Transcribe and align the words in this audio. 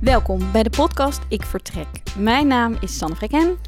Welkom 0.00 0.52
bij 0.52 0.62
de 0.62 0.70
podcast 0.70 1.22
Ik 1.28 1.42
Vertrek. 1.42 1.86
Mijn 2.18 2.46
naam 2.46 2.76
is 2.80 2.98
Sanne 2.98 3.16
Frekken 3.16 3.58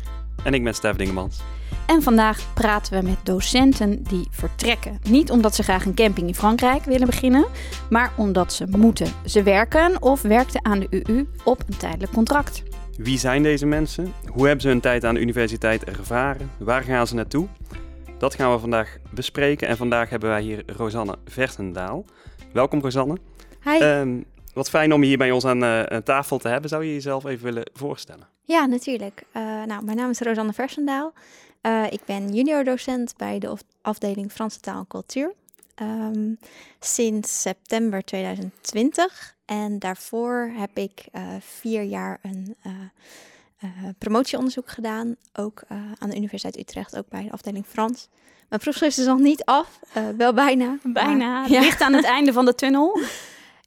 En 0.44 0.54
ik 0.54 0.64
ben 0.64 0.74
Stef 0.74 0.96
Dingemans. 0.96 1.40
en 1.86 2.02
vandaag 2.02 2.52
praten 2.54 3.00
we 3.00 3.08
met 3.08 3.16
docenten 3.22 4.02
die 4.02 4.26
vertrekken. 4.30 4.98
Niet 5.08 5.30
omdat 5.30 5.54
ze 5.54 5.62
graag 5.62 5.84
een 5.84 5.94
camping 5.94 6.26
in 6.28 6.34
Frankrijk 6.34 6.84
willen 6.84 7.06
beginnen, 7.06 7.44
maar 7.90 8.12
omdat 8.16 8.52
ze 8.52 8.66
moeten. 8.70 9.12
Ze 9.24 9.42
werken 9.42 10.02
of 10.02 10.22
werkten 10.22 10.64
aan 10.64 10.78
de 10.80 10.86
UU 10.90 11.28
op 11.44 11.62
een 11.66 11.76
tijdelijk 11.76 12.12
contract. 12.12 12.62
Wie 12.96 13.18
zijn 13.18 13.42
deze 13.42 13.66
mensen? 13.66 14.12
Hoe 14.26 14.44
hebben 14.44 14.60
ze 14.62 14.68
hun 14.68 14.80
tijd 14.80 15.04
aan 15.04 15.14
de 15.14 15.20
universiteit 15.20 15.84
ervaren? 15.84 16.50
Waar 16.58 16.82
gaan 16.82 17.06
ze 17.06 17.14
naartoe? 17.14 17.46
Dat 18.18 18.34
gaan 18.34 18.52
we 18.52 18.58
vandaag 18.58 18.96
bespreken. 19.10 19.68
En 19.68 19.76
vandaag 19.76 20.10
hebben 20.10 20.28
wij 20.28 20.42
hier 20.42 20.62
Rosanne 20.66 21.16
Vertendaal. 21.24 22.04
Welkom 22.52 22.80
Rosanne. 22.80 23.16
Hi. 23.64 23.78
Ehm, 23.78 24.20
wat 24.52 24.70
fijn 24.70 24.92
om 24.92 25.00
je 25.02 25.08
hier 25.08 25.18
bij 25.18 25.30
ons 25.30 25.44
aan, 25.44 25.64
eh, 25.64 25.96
tafel 25.98 26.38
te 26.38 26.48
hebben. 26.48 26.70
Zou 26.70 26.84
je 26.84 26.92
jezelf 26.92 27.24
even 27.24 27.44
willen 27.44 27.70
voorstellen? 27.74 28.28
ja, 28.44 28.66
natuurlijk. 28.66 29.22
Eh, 29.32 29.42
nou, 29.42 29.84
mijn 29.84 29.96
naam 29.96 30.10
is 30.10 30.20
Rosanne 30.20 30.52
Versendaal. 30.52 31.12
Eh, 31.60 31.84
ik 31.90 32.00
ben 32.04 32.34
junior 32.34 32.64
docent 32.64 33.14
bij 33.16 33.38
de 33.38 33.56
afdeling 33.82 34.32
Franse 34.32 34.60
taal 34.60 34.78
en 34.78 34.86
cultuur. 34.86 35.32
Ehm, 35.74 36.34
sinds 36.80 37.40
september 37.40 38.02
2020. 38.04 39.36
En 39.44 39.78
daarvoor 39.78 40.52
heb 40.56 40.70
ik 40.76 41.04
eh, 41.12 41.22
vier 41.40 41.82
jaar 41.82 42.18
een 42.22 42.56
eh, 42.62 42.72
eh, 43.58 43.68
promotieonderzoek 43.98 44.68
gedaan. 44.70 45.16
Ook 45.32 45.62
eh, 45.68 45.76
aan 45.98 46.10
de 46.10 46.16
Universiteit 46.16 46.58
Utrecht, 46.58 46.96
ook 46.96 47.08
bij 47.08 47.22
de 47.22 47.30
afdeling 47.32 47.64
Frans. 47.66 48.08
Mijn 48.48 48.60
proefschrift 48.60 48.98
is 48.98 49.06
nog 49.06 49.18
niet 49.18 49.44
af, 49.44 49.78
eh, 49.92 50.02
wel 50.16 50.32
bijna. 50.34 50.78
Bijna, 50.82 51.40
maar- 51.40 51.48
ligt 51.50 51.80
aan 51.80 51.92
het 51.92 52.04
einde 52.04 52.32
van 52.32 52.44
de 52.44 52.54
tunnel. 52.54 52.98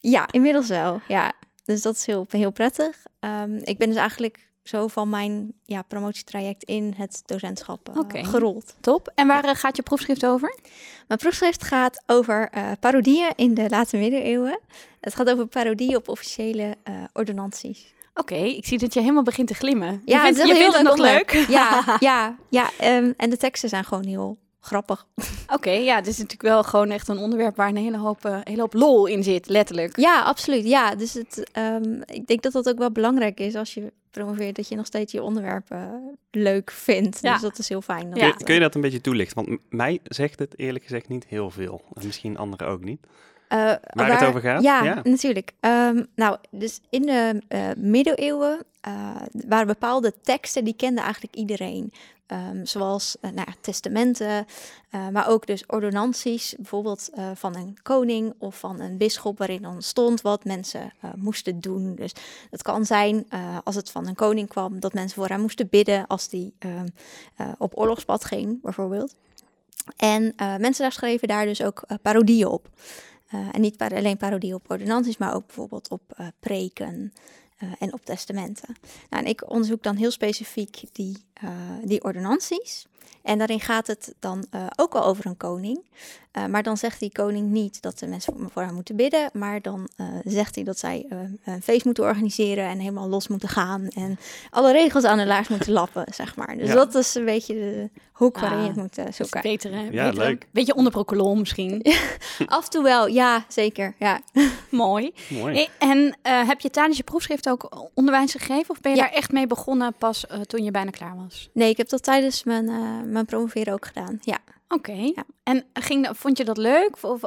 Ja, 0.09 0.27
inmiddels 0.31 0.67
wel. 0.67 1.01
Ja, 1.07 1.33
dus 1.63 1.81
dat 1.81 1.95
is 1.95 2.05
heel, 2.05 2.25
heel 2.29 2.51
prettig. 2.51 3.05
Ehm, 3.19 3.55
ik 3.63 3.77
ben 3.77 3.87
dus 3.87 3.97
eigenlijk 3.97 4.49
zo 4.63 4.87
van 4.87 5.09
mijn 5.09 5.53
ja, 5.65 5.81
promotietraject 5.81 6.63
in 6.63 6.93
het 6.97 7.21
docentschap 7.25 7.89
eh, 7.89 8.27
gerold. 8.27 8.75
Top. 8.81 9.11
En 9.15 9.27
waar 9.27 9.43
eh, 9.43 9.55
gaat 9.55 9.75
je 9.75 9.83
proefschrift 9.83 10.25
over? 10.25 10.59
Mijn 11.07 11.19
proefschrift 11.19 11.63
gaat 11.63 12.03
over 12.05 12.49
eh, 12.51 12.71
parodieën 12.79 13.31
in 13.35 13.53
de 13.53 13.69
late 13.69 13.97
middeleeuwen. 13.97 14.59
Het 14.99 15.15
gaat 15.15 15.29
over 15.29 15.47
parodieën 15.47 15.95
op 15.95 16.07
officiële 16.09 16.75
ordonnanties. 17.13 17.93
Oké, 18.13 18.35
ik 18.35 18.65
zie 18.65 18.77
dat 18.77 18.93
je 18.93 18.99
helemaal 18.99 19.23
begint 19.23 19.47
te 19.47 19.53
glimmen. 19.53 20.01
Ja, 20.05 20.15
je 20.15 20.23
vindt, 20.23 20.37
het 20.37 20.47
je 20.47 20.53
is 20.53 20.59
heel 20.59 20.71
vindt 20.71 20.89
het 20.89 20.97
nog 20.97 21.07
leuk 21.07 21.33
leuk? 21.33 21.47
Ja, 21.47 21.83
ja, 21.99 22.35
ja. 22.49 22.69
ehm, 22.77 23.11
en 23.17 23.29
de 23.29 23.37
teksten 23.37 23.69
zijn 23.69 23.83
gewoon 23.83 24.05
heel 24.05 24.37
grappig. 24.66 25.08
Oké, 25.55 25.69
ja, 25.71 25.95
het 25.95 26.08
is 26.08 26.17
natuurlijk 26.17 26.49
wel 26.49 26.63
gewoon 26.63 26.89
echt 26.89 27.08
een 27.08 27.17
onderwerp 27.17 27.55
waar 27.55 27.69
een 27.69 27.75
hele 27.77 27.97
hoop, 27.97 28.25
eh, 28.25 28.39
hele 28.44 28.61
hoop 28.61 28.73
lol 28.73 29.05
in 29.05 29.23
zit, 29.23 29.49
letterlijk. 29.49 29.99
Ja, 29.99 30.22
absoluut. 30.22 30.66
Ja, 30.66 30.95
dus 30.95 31.13
het, 31.13 31.49
ehm, 31.52 32.02
ik 32.05 32.27
denk 32.27 32.41
dat 32.41 32.52
dat 32.52 32.69
ook 32.69 32.77
wel 32.77 32.91
belangrijk 32.91 33.39
is 33.39 33.55
als 33.55 33.73
je 33.73 33.94
promoveert, 34.11 34.55
dat 34.55 34.67
je 34.67 34.75
nog 34.75 34.85
steeds 34.85 35.11
je 35.11 35.23
onderwerpen 35.23 36.02
leuk 36.31 36.72
vindt. 36.72 37.22
Ja. 37.22 37.31
Dus 37.33 37.41
dat 37.41 37.57
is 37.57 37.69
heel 37.69 37.81
fijn. 37.81 38.09
dat 38.09 38.19
Ja. 38.19 38.30
Kun, 38.31 38.45
kun 38.45 38.53
je 38.53 38.59
dat 38.59 38.75
een 38.75 38.81
beetje 38.81 39.02
toelichten? 39.02 39.45
Want 39.45 39.59
mij 39.69 39.99
zegt 40.03 40.39
het 40.39 40.59
eerlijk 40.59 40.83
gezegd 40.83 41.07
niet 41.07 41.25
heel 41.27 41.50
veel. 41.50 41.81
En 41.94 42.05
misschien 42.05 42.38
anderen 42.38 42.67
ook 42.67 42.83
niet. 42.83 43.00
Eh, 43.47 43.73
Waar 43.94 44.19
het 44.19 44.27
over 44.27 44.41
gaat? 44.41 44.63
Ja, 44.63 44.83
Ja. 44.83 45.02
natuurlijk. 45.03 45.52
Ehm, 45.59 46.03
nou, 46.16 46.38
dus 46.52 46.81
in 46.89 47.02
de 47.02 47.41
eh, 47.47 47.69
middeleeuwen 47.77 48.59
eh, 48.81 49.16
waren 49.47 49.67
bepaalde 49.67 50.13
teksten 50.22 50.63
die 50.63 50.75
kende 50.75 51.02
eigenlijk 51.02 51.35
iedereen. 51.35 51.94
Ehm, 52.27 52.65
zoals 52.65 53.17
eh, 53.21 53.31
nou 53.31 53.47
testamenten, 53.61 54.45
eh, 54.89 55.07
maar 55.07 55.27
ook 55.27 55.47
dus 55.47 55.63
ordonnanties, 55.65 56.53
bijvoorbeeld 56.57 57.09
eh, 57.13 57.31
van 57.35 57.55
een 57.55 57.77
koning 57.81 58.33
of 58.37 58.59
van 58.59 58.79
een 58.79 58.97
bisschop, 58.97 59.37
waarin 59.37 59.61
dan 59.61 59.81
stond 59.81 60.22
wat 60.22 60.44
mensen 60.44 60.94
moesten 61.16 61.59
doen. 61.59 61.95
Dus 61.95 62.13
het 62.50 62.61
kan 62.61 62.85
zijn, 62.85 63.27
als 63.63 63.75
het 63.75 63.91
van 63.91 64.07
een 64.07 64.16
koning 64.16 64.47
kwam, 64.47 64.79
dat 64.79 64.94
mensen 64.94 65.17
voor 65.17 65.27
hem 65.27 65.41
moesten 65.41 65.69
bidden 65.69 66.07
als 66.07 66.27
die 66.27 66.53
ehm, 66.59 66.88
eh, 67.35 67.47
op 67.57 67.77
oorlogspad 67.77 68.25
ging, 68.25 68.61
bijvoorbeeld. 68.61 69.16
En 69.97 70.33
mensen 70.35 70.91
schreven 70.91 71.27
daar 71.27 71.45
dus 71.45 71.61
ook 71.61 71.83
parodieën 72.01 72.47
op. 72.47 72.69
En 73.51 73.61
niet 73.61 73.81
alleen 73.81 74.17
parodie 74.17 74.53
op 74.53 74.71
ordonnanties, 74.71 75.17
maar 75.17 75.35
ook 75.35 75.45
bijvoorbeeld 75.45 75.89
op 75.89 76.01
preken 76.39 77.13
eh, 77.55 77.69
en 77.79 77.93
op 77.93 78.05
testamenten. 78.05 78.75
Nou, 79.09 79.23
en 79.23 79.29
ik 79.29 79.49
onderzoek 79.49 79.83
dan 79.83 79.95
heel 79.95 80.11
specifiek 80.11 80.83
die, 80.91 81.25
eh, 81.33 81.49
die 81.83 82.03
ordonnanties. 82.03 82.88
En 83.25 83.38
daarin 83.38 83.59
gaat 83.59 83.88
het 83.88 84.13
dan 84.19 84.46
eh, 84.50 84.66
ook 84.75 84.94
al 84.96 85.06
over 85.06 85.25
een 85.25 85.38
koning. 85.38 85.84
Eh, 86.31 86.46
maar 86.46 86.63
dan 86.63 86.78
zegt 86.78 87.00
die 87.00 87.12
koning 87.12 87.50
niet 87.52 87.81
dat 87.81 88.00
de 88.00 88.08
mensen 88.08 88.34
voor, 88.38 88.50
voor 88.52 88.62
hem 88.62 88.74
moeten 88.74 88.96
bidden. 88.96 89.30
Maar 89.34 89.62
dan 89.62 89.90
eh, 89.96 90.06
zegt 90.24 90.56
hij 90.56 90.63
dat 90.63 90.78
zij 90.80 91.06
een 91.46 91.62
feest 91.63 91.86
moeten 91.86 92.03
organiseren 92.03 92.66
en 92.66 92.80
helemaal 92.80 93.08
los 93.09 93.28
moeten 93.28 93.50
gaan. 93.50 93.88
En 93.88 94.19
alle 94.50 94.72
regels 94.72 95.03
aan 95.03 95.18
de 95.18 95.25
laars 95.25 95.47
moeten 95.47 95.72
lappen, 95.72 96.06
zeg 96.13 96.36
maar. 96.36 96.58
Dus 96.58 96.68
Ja. 96.68 96.74
dat 96.75 96.96
is 96.96 97.16
een 97.16 97.25
beetje 97.25 97.53
de 97.53 97.90
hoek 98.12 98.40
waarin 98.40 98.58
je 98.59 98.63
Ah, 98.63 98.75
het 98.75 98.97
moet 98.97 99.16
zoeken. 99.16 99.42
beter, 99.42 99.72
hè? 99.72 99.81
Ja, 99.92 100.09
Beter, 100.09 100.24
leuk. 100.25 100.47
Beetje 100.52 100.75
onder 100.75 100.92
procolom 100.92 101.40
misschien. 101.40 101.81
Af 102.46 102.63
en 102.66 102.69
toe 102.72 102.84
wel, 102.84 103.07
ja, 103.07 103.46
zeker. 103.47 103.96
Ja. 104.00 104.19
Mooi. 104.69 105.13
Mooi. 105.30 105.68
En 105.80 106.18
eh, 106.22 106.47
heb 106.47 106.59
je 106.62 106.69
tijdens 106.69 106.97
je 106.97 107.03
proefschrift 107.03 107.50
ook 107.50 107.90
onderwijs 107.94 108.31
gegeven? 108.31 108.69
Of 108.69 108.81
ben 108.81 108.92
je 108.92 108.97
Ja. 108.97 109.03
daar 109.03 109.13
echt 109.13 109.31
mee 109.31 109.47
begonnen 109.47 109.94
pas 109.97 110.25
toen 110.47 110.63
je 110.63 110.72
bijna 110.72 110.90
klaar 110.90 111.16
was? 111.16 111.50
Nee, 111.53 111.69
ik 111.69 111.78
heb 111.78 111.90
dat 111.90 112.03
tijdens 112.03 112.44
mijn, 112.44 112.66
mijn 113.15 113.25
promoveren 113.25 113.73
ook 113.73 113.85
gedaan. 113.85 114.17
Ja. 114.21 114.37
Oké. 114.67 115.13
En 115.43 115.63
ging, 115.73 116.07
vond 116.11 116.37
je 116.37 116.45
dat 116.45 116.57
leuk? 116.57 116.89
Of, 116.95 117.03
of- 117.03 117.23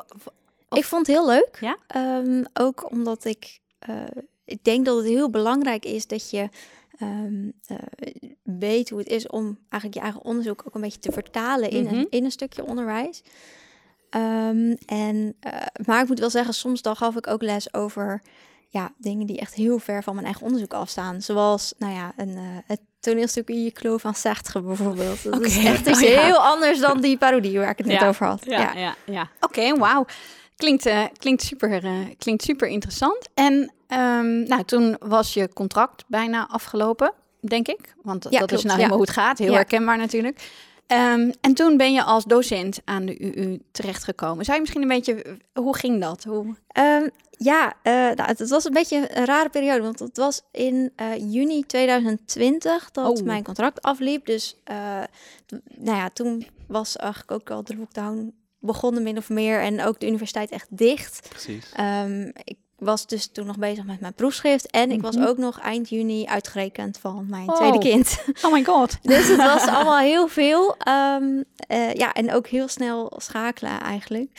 of- 0.68 0.78
Ik 0.78 0.84
vond 0.84 1.06
het 1.06 1.16
heel 1.16 1.26
leuk. 1.26 1.56
Ja? 1.60 1.76
Ehm, 1.86 2.44
ook 2.54 2.90
omdat 2.90 3.24
ik, 3.24 3.58
eh, 3.78 3.94
ik 4.44 4.64
denk 4.64 4.84
dat 4.84 4.96
het 4.96 5.06
heel 5.06 5.30
belangrijk 5.30 5.84
is 5.84 6.06
dat 6.06 6.30
je 6.30 6.48
ehm, 6.98 7.50
eh, 7.66 7.76
weet 8.42 8.90
hoe 8.90 8.98
het 8.98 9.08
is 9.08 9.26
om 9.26 9.58
eigenlijk 9.68 9.94
je 9.94 10.00
eigen 10.00 10.24
onderzoek 10.24 10.62
ook 10.66 10.74
een 10.74 10.80
beetje 10.80 10.98
te 11.00 11.12
vertalen 11.12 11.70
in, 11.70 11.84
Mhm. 11.84 11.94
een, 11.94 12.06
in 12.10 12.24
een 12.24 12.30
stukje 12.30 12.64
onderwijs. 12.64 13.22
Ehm, 14.10 14.74
en, 14.86 15.34
eh, 15.40 15.52
maar 15.86 16.02
ik 16.02 16.08
moet 16.08 16.18
wel 16.18 16.30
zeggen, 16.30 16.54
soms 16.54 16.82
dan 16.82 16.96
gaf 16.96 17.16
ik 17.16 17.26
ook 17.26 17.42
les 17.42 17.74
over 17.74 18.22
ja, 18.68 18.92
dingen 18.96 19.26
die 19.26 19.38
echt 19.38 19.54
heel 19.54 19.78
ver 19.78 20.02
van 20.02 20.14
mijn 20.14 20.26
eigen 20.26 20.44
onderzoek 20.44 20.72
afstaan. 20.72 21.22
Zoals, 21.22 21.74
nou 21.78 21.94
ja, 21.94 22.12
een, 22.16 22.36
eh, 22.36 22.42
het 22.66 22.80
toneelstuk 23.00 23.48
in 23.48 23.64
je 23.64 23.70
kloof 23.70 24.00
van 24.00 24.14
Sartre 24.14 24.60
bijvoorbeeld. 24.60 25.22
Dat 25.22 25.40
is 25.40 25.64
echt 25.64 25.86
iets 25.86 26.02
Oh 26.02 26.08
ja. 26.08 26.24
heel 26.24 26.38
anders 26.38 26.80
dan 26.80 27.00
die 27.00 27.18
parodie 27.18 27.58
waar 27.58 27.70
ik 27.70 27.78
het 27.78 27.86
net 27.86 28.04
over 28.04 28.26
had. 28.26 28.44
ja, 28.44 28.72
ja. 28.74 28.94
ja, 29.04 29.30
Oké, 29.40 29.76
wauw. 29.78 30.06
Klinkt, 30.56 30.86
eh, 30.86 31.04
klinkt, 31.16 31.42
super, 31.42 31.84
eh, 31.84 31.92
klinkt 32.18 32.42
super 32.42 32.68
interessant. 32.68 33.28
En 33.34 33.72
ehm, 33.86 34.42
nou, 34.42 34.64
toen 34.64 34.96
was 35.00 35.34
je 35.34 35.48
contract 35.52 36.04
bijna 36.06 36.48
afgelopen, 36.48 37.12
denk 37.40 37.68
ik. 37.68 37.94
Want 38.02 38.22
dat 38.22 38.32
is 38.32 38.38
nou 38.38 38.62
ja. 38.62 38.74
helemaal 38.74 38.96
hoe 38.96 39.06
het 39.06 39.10
gaat. 39.10 39.38
Heel 39.38 39.54
herkenbaar 39.54 39.96
natuurlijk. 39.96 40.50
Ehm, 40.86 41.30
en 41.40 41.54
toen 41.54 41.76
ben 41.76 41.92
je 41.92 42.02
als 42.02 42.24
docent 42.24 42.80
aan 42.84 43.06
de 43.06 43.20
UU 43.20 43.60
terechtgekomen. 43.72 44.44
Zou 44.44 44.56
je 44.56 44.62
misschien 44.62 44.82
een 44.82 44.88
beetje... 44.88 45.38
Hoe 45.52 45.76
ging 45.76 46.00
dat? 46.00 46.24
Hoe... 46.24 46.54
Ehm, 46.68 47.08
ja, 47.38 47.72
nou, 47.82 48.22
het, 48.22 48.38
het 48.38 48.48
was 48.48 48.64
een 48.64 48.72
beetje 48.72 49.16
een 49.18 49.24
rare 49.24 49.48
periode, 49.48 49.82
want 49.82 49.98
het 49.98 50.16
was 50.16 50.42
in 50.52 50.92
eh, 50.96 51.06
juni 51.32 51.64
2020 51.66 52.90
dat 52.90 53.18
Oh. 53.20 53.24
mijn 53.26 53.44
contract 53.44 53.82
afliep. 53.82 54.26
Dus 54.26 54.56
eh, 54.64 54.76
nou 55.74 55.96
ja, 55.96 56.10
toen 56.10 56.46
was 56.66 56.96
eigenlijk 56.96 57.30
ook 57.30 57.50
al 57.50 57.64
de 57.64 57.76
lockdown 57.76 58.34
begonnen 58.60 59.02
min 59.02 59.16
of 59.16 59.28
meer 59.28 59.60
en 59.60 59.84
ook 59.84 60.00
de 60.00 60.06
universiteit 60.06 60.50
echt 60.50 60.66
dicht. 60.70 61.26
Precies. 61.28 61.72
Ehm, 61.74 62.30
ik 62.44 62.56
was 62.78 63.06
dus 63.06 63.26
toen 63.26 63.46
nog 63.46 63.58
bezig 63.58 63.84
met 63.84 64.00
mijn 64.00 64.14
proefschrift 64.14 64.70
en 64.70 64.90
ik 64.90 65.00
was 65.02 65.16
Mhm. 65.16 65.26
ook 65.26 65.36
nog 65.38 65.60
eind 65.60 65.88
juni 65.88 66.26
uitgerekend 66.26 66.98
van 66.98 67.26
mijn 67.28 67.48
Oh. 67.50 67.56
tweede 67.56 67.78
kind. 67.78 68.18
Oh 68.44 68.52
my 68.52 68.64
god. 68.64 68.98
Dus 69.02 69.28
het 69.28 69.36
was 69.36 69.66
allemaal 69.66 69.98
heel 69.98 70.28
veel. 70.28 70.76
Ehm, 70.78 71.42
eh, 71.56 71.92
ja, 71.94 72.12
en 72.12 72.32
ook 72.34 72.46
heel 72.46 72.68
snel 72.68 73.12
schakelen 73.16 73.80
eigenlijk. 73.80 74.30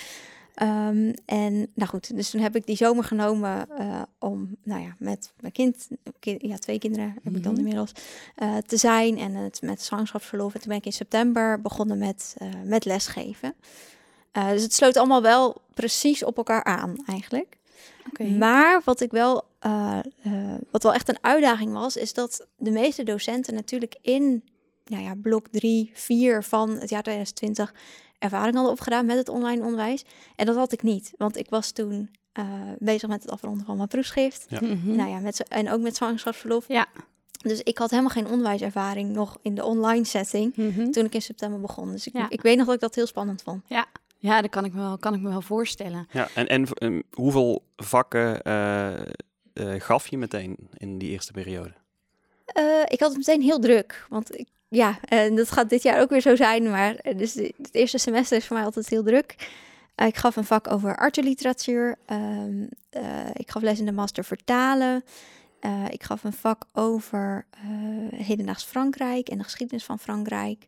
Ehm, 0.60 1.14
en 1.26 1.54
nou 1.74 1.90
goed, 1.90 2.16
dus 2.16 2.30
toen 2.30 2.42
heb 2.42 2.56
ik 2.56 2.66
die 2.66 2.76
zomer 2.76 3.04
genomen 3.04 3.70
eh, 3.78 4.02
om, 4.20 4.56
nou 4.64 4.82
ja, 4.82 4.96
met 4.98 5.32
mijn 5.40 5.54
kind, 5.54 5.88
ki- 6.20 6.38
ja, 6.42 6.58
twee 6.58 6.80
kinderen 6.80 7.16
heb 7.24 7.36
ik 7.36 7.44
dan 7.44 7.52
Mhm. 7.52 7.62
inmiddels, 7.62 7.92
eh, 8.36 8.58
te 8.58 8.78
zijn. 8.78 9.18
En 9.18 9.36
het 9.36 9.62
met 9.62 9.82
zwangerschapsverlof. 9.82 10.54
En 10.54 10.60
toen 10.60 10.70
ben 10.70 10.78
ik 10.78 10.86
in 10.86 10.94
september 10.94 11.62
begonnen 11.62 11.98
met, 11.98 12.36
eh, 12.38 12.48
met 12.64 12.86
lesgeven. 12.86 13.54
Dus 14.32 14.62
het 14.62 14.74
sloot 14.74 14.98
allemaal 14.98 15.22
wel 15.22 15.62
precies 15.74 16.24
op 16.24 16.38
elkaar 16.38 16.64
aan 16.64 16.96
eigenlijk. 17.08 17.58
Oké. 18.08 18.24
Maar 18.24 18.82
wat 18.86 19.02
ik 19.02 19.12
wel, 19.12 19.44
wat 20.72 20.84
wel 20.84 20.94
echt 20.94 21.10
een 21.10 21.18
uitdaging 21.24 21.74
was, 21.74 21.98
is 21.98 22.14
dat 22.14 22.48
de 22.58 22.72
meeste 22.72 23.04
docenten 23.04 23.54
natuurlijk 23.54 23.96
in 24.02 24.44
nou 24.86 25.04
ja, 25.04 25.14
blok 25.22 25.48
3, 25.52 25.92
4 25.94 26.44
van 26.44 26.70
het 26.70 26.90
jaar 26.90 27.04
2020 27.04 27.74
ervaring 28.20 28.54
hadden 28.56 28.72
opgedaan 28.74 29.06
met 29.06 29.18
het 29.18 29.30
online 29.30 29.62
onderwijs. 29.64 30.04
En 30.36 30.46
dat 30.46 30.56
had 30.56 30.72
ik 30.72 30.84
niet, 30.84 31.14
want 31.18 31.38
ik 31.38 31.50
was 31.50 31.72
toen 31.72 32.10
eh, 32.32 32.46
bezig 32.80 33.10
met 33.10 33.22
het 33.22 33.32
afronden 33.32 33.66
van 33.66 33.76
mijn 33.78 33.88
proefschrift. 33.88 34.46
Ja. 34.50 34.60
Mhm. 34.62 34.96
Nou 34.96 35.10
ja, 35.10 35.20
met, 35.20 35.48
en 35.48 35.72
ook 35.72 35.82
met 35.82 35.96
zwangerschapsverlof. 35.96 36.68
Ja. 36.68 36.86
Dus 37.42 37.62
ik 37.62 37.78
had 37.78 37.90
helemaal 37.90 38.12
geen 38.12 38.28
onderwijservaring 38.28 39.10
nog 39.14 39.38
in 39.42 39.56
de 39.56 39.64
online 39.66 40.04
setting 40.06 40.56
Mhm. 40.56 40.92
toen 40.92 41.06
ik 41.06 41.14
in 41.14 41.22
september 41.22 41.60
begon. 41.60 41.92
Dus 41.92 42.08
ik, 42.08 42.14
Ja. 42.14 42.30
ik 42.30 42.42
weet 42.42 42.58
nog 42.58 42.66
dat 42.66 42.76
ik 42.76 42.82
dat 42.82 42.96
heel 42.96 43.08
spannend 43.08 43.42
vond. 43.42 43.64
Ja, 44.22 44.42
dat 44.42 44.50
kan 44.50 44.66
ik 44.66 44.74
me 44.74 44.80
wel, 44.82 44.98
kan 44.98 45.14
ik 45.14 45.22
me 45.22 45.30
wel 45.30 45.42
voorstellen. 45.42 46.08
Ja, 46.12 46.28
en, 46.36 46.48
en 46.48 47.04
hoeveel 47.14 47.64
vakken 47.76 48.42
eh, 48.42 49.00
eh, 49.02 49.02
gaf 49.78 50.08
je 50.08 50.18
meteen 50.18 50.58
in 50.78 50.98
die 50.98 51.10
eerste 51.10 51.32
periode? 51.32 51.74
Eh, 52.46 52.82
ik 52.88 53.00
had 53.00 53.10
het 53.10 53.18
meteen 53.18 53.42
heel 53.42 53.60
druk. 53.60 54.06
Want 54.10 54.38
ik, 54.40 54.48
ja, 54.70 55.00
en 55.02 55.36
dat 55.36 55.52
gaat 55.52 55.70
dit 55.70 55.84
jaar 55.84 56.02
ook 56.02 56.10
weer 56.10 56.22
zo 56.22 56.36
zijn. 56.36 56.70
Maar 56.70 56.96
eh, 56.96 57.18
dus 57.18 57.34
het 57.34 57.70
eerste 57.72 57.98
semester 57.98 58.38
is 58.38 58.46
voor 58.46 58.56
mij 58.56 58.66
altijd 58.66 58.90
heel 58.90 59.04
druk. 59.04 59.36
Eh, 59.96 60.08
ik 60.08 60.18
gaf 60.18 60.36
een 60.36 60.46
vak 60.46 60.72
over 60.72 60.98
arteliteratuur. 60.98 61.98
Ehm, 62.06 62.66
eh, 62.90 63.30
ik 63.34 63.52
gaf 63.52 63.62
les 63.62 63.80
in 63.80 63.86
de 63.86 63.92
master 63.92 64.24
vertalen. 64.24 65.04
Ik 65.90 66.04
gaf 66.04 66.24
een 66.24 66.34
vak 66.34 66.66
over 66.74 67.46
hedendaags 68.16 68.64
Frankrijk 68.64 69.30
en 69.30 69.38
de 69.38 69.44
geschiedenis 69.44 69.84
van 69.84 70.00
Frankrijk. 70.00 70.68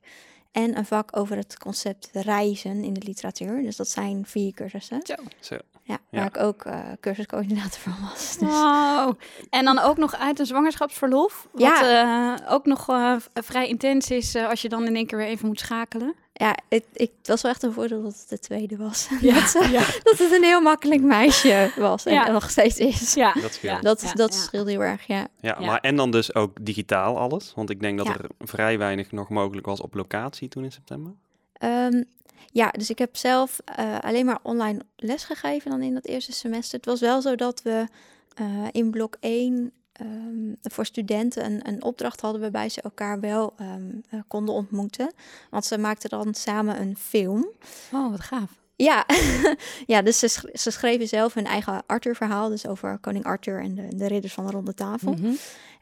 En 0.51 0.77
een 0.77 0.85
vak 0.85 1.17
over 1.17 1.37
het 1.37 1.57
concept 1.57 2.09
reizen 2.13 2.83
in 2.83 2.93
de 2.93 3.05
literatuur. 3.05 3.61
Dus 3.61 3.75
dat 3.75 3.87
zijn 3.87 4.25
vier 4.25 4.53
cursussen. 4.53 5.01
Zo. 5.03 5.15
Zo. 5.39 5.57
Ja, 5.91 5.97
waar 6.11 6.21
Ja. 6.21 6.27
ik 6.27 6.37
ook 6.37 6.63
eh, 6.65 6.79
cursuscoördinator 6.99 7.79
van 7.79 7.93
was. 8.09 8.37
Dus. 8.37 8.49
Wow. 8.49 9.13
En 9.49 9.65
dan 9.65 9.79
ook 9.79 9.97
nog 9.97 10.15
uit 10.15 10.39
een 10.39 10.45
zwangerschapsverlof. 10.45 11.47
Wat 11.51 11.61
Ja. 11.61 12.37
eh, 12.39 12.53
ook 12.53 12.65
nog 12.65 12.89
eh, 12.89 13.15
vrij 13.33 13.67
intens 13.67 14.09
is 14.11 14.35
als 14.35 14.61
je 14.61 14.69
dan 14.69 14.85
in 14.85 14.95
één 14.95 15.05
keer 15.07 15.17
weer 15.17 15.27
even 15.27 15.47
moet 15.47 15.59
schakelen. 15.59 16.13
Ja, 16.33 16.55
het, 16.69 16.85
ik, 16.93 17.11
het 17.17 17.27
was 17.27 17.41
wel 17.41 17.51
echt 17.51 17.63
een 17.63 17.73
voordeel 17.73 18.01
dat 18.03 18.11
het 18.19 18.29
de 18.29 18.39
tweede 18.39 18.77
was. 18.77 19.07
Ja. 19.21 19.33
dat, 19.33 19.43
ze- 19.49 19.99
dat 20.03 20.17
het 20.17 20.31
een 20.31 20.43
heel 20.43 20.61
makkelijk 20.61 21.01
meisje 21.01 21.71
was 21.75 22.05
en 22.05 22.13
Ja. 22.13 22.31
nog 22.31 22.49
steeds 22.49 22.77
is. 22.77 23.13
Ja. 23.13 23.33
Dat 23.33 23.53
scheelt. 23.53 23.73
Ja. 23.75 23.79
Dat, 23.81 24.01
Ja, 24.01 24.13
dat 24.13 24.33
ja. 24.33 24.39
scheelt 24.39 24.67
heel 24.67 24.83
erg, 24.83 25.07
ja. 25.07 25.27
Ja, 25.39 25.55
Ja. 25.59 25.65
maar 25.65 25.79
en 25.79 25.95
dan 25.95 26.11
dus 26.11 26.35
ook 26.35 26.57
digitaal 26.65 27.17
alles. 27.19 27.53
Want 27.55 27.69
ik 27.69 27.79
denk 27.79 27.97
dat 27.97 28.07
Ja. 28.07 28.13
er 28.17 28.29
vrij 28.39 28.77
weinig 28.77 29.11
nog 29.11 29.29
mogelijk 29.29 29.65
was 29.65 29.81
op 29.81 29.93
locatie 29.93 30.47
toen 30.47 30.63
in 30.63 30.71
september. 30.71 31.13
Ehm, 31.61 32.03
ja, 32.51 32.69
dus 32.69 32.89
ik 32.89 32.97
heb 32.97 33.17
zelf 33.17 33.59
eh, 33.65 33.99
alleen 33.99 34.25
maar 34.25 34.39
online 34.43 34.79
les 34.95 35.23
gegeven 35.23 35.71
dan 35.71 35.81
in 35.81 35.93
dat 35.93 36.05
eerste 36.05 36.31
semester. 36.31 36.77
Het 36.77 36.85
was 36.85 36.99
wel 36.99 37.21
zo 37.21 37.35
dat 37.35 37.61
we 37.61 37.87
eh, 38.35 38.67
in 38.71 38.91
blok 38.91 39.17
1 39.19 39.71
ehm, 39.91 40.53
voor 40.61 40.85
studenten 40.85 41.45
een, 41.45 41.67
een 41.67 41.83
opdracht 41.83 42.21
hadden 42.21 42.41
waarbij 42.41 42.69
ze 42.69 42.81
elkaar 42.81 43.19
wel 43.19 43.53
ehm, 43.57 43.89
eh, 44.09 44.19
konden 44.27 44.55
ontmoeten. 44.55 45.13
Want 45.49 45.65
ze 45.65 45.77
maakten 45.77 46.09
dan 46.09 46.33
samen 46.33 46.81
een 46.81 46.97
film. 46.97 47.49
Oh, 47.93 48.11
wat 48.11 48.21
gaaf. 48.21 48.59
Ja, 48.75 49.05
ja 49.93 50.01
dus 50.01 50.19
ze, 50.19 50.49
ze 50.53 50.71
schreven 50.71 51.07
zelf 51.07 51.33
hun 51.33 51.45
eigen 51.45 51.83
Arthur-verhaal, 51.85 52.49
dus 52.49 52.67
over 52.67 52.97
koning 52.97 53.25
Arthur 53.25 53.61
en 53.61 53.75
de, 53.75 53.95
de 53.95 54.07
ridders 54.07 54.33
van 54.33 54.45
de 54.45 54.51
ronde 54.51 54.73
tafel. 54.73 55.11
Mhm. 55.11 55.33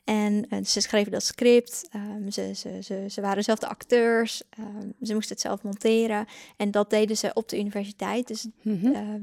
En 0.10 0.46
eh, 0.50 0.64
ze 0.64 0.82
schreven 0.82 1.12
dat 1.12 1.24
script, 1.24 1.88
ehm, 1.92 2.30
ze, 2.30 2.52
ze, 2.56 2.80
ze, 2.84 3.06
ze 3.10 3.22
waren 3.22 3.44
zelf 3.44 3.60
de 3.60 3.68
acteurs, 3.68 4.44
ehm, 4.50 4.88
ze 5.02 5.14
moesten 5.14 5.34
het 5.36 5.42
zelf 5.42 5.64
monteren. 5.64 6.26
En 6.58 6.72
dat 6.72 6.90
deden 6.90 7.18
ze 7.18 7.32
op 7.34 7.50
de 7.50 7.60
universiteit. 7.60 8.28
Dus 8.28 8.48
Mhm. 8.62 8.86
ehm, 8.94 9.22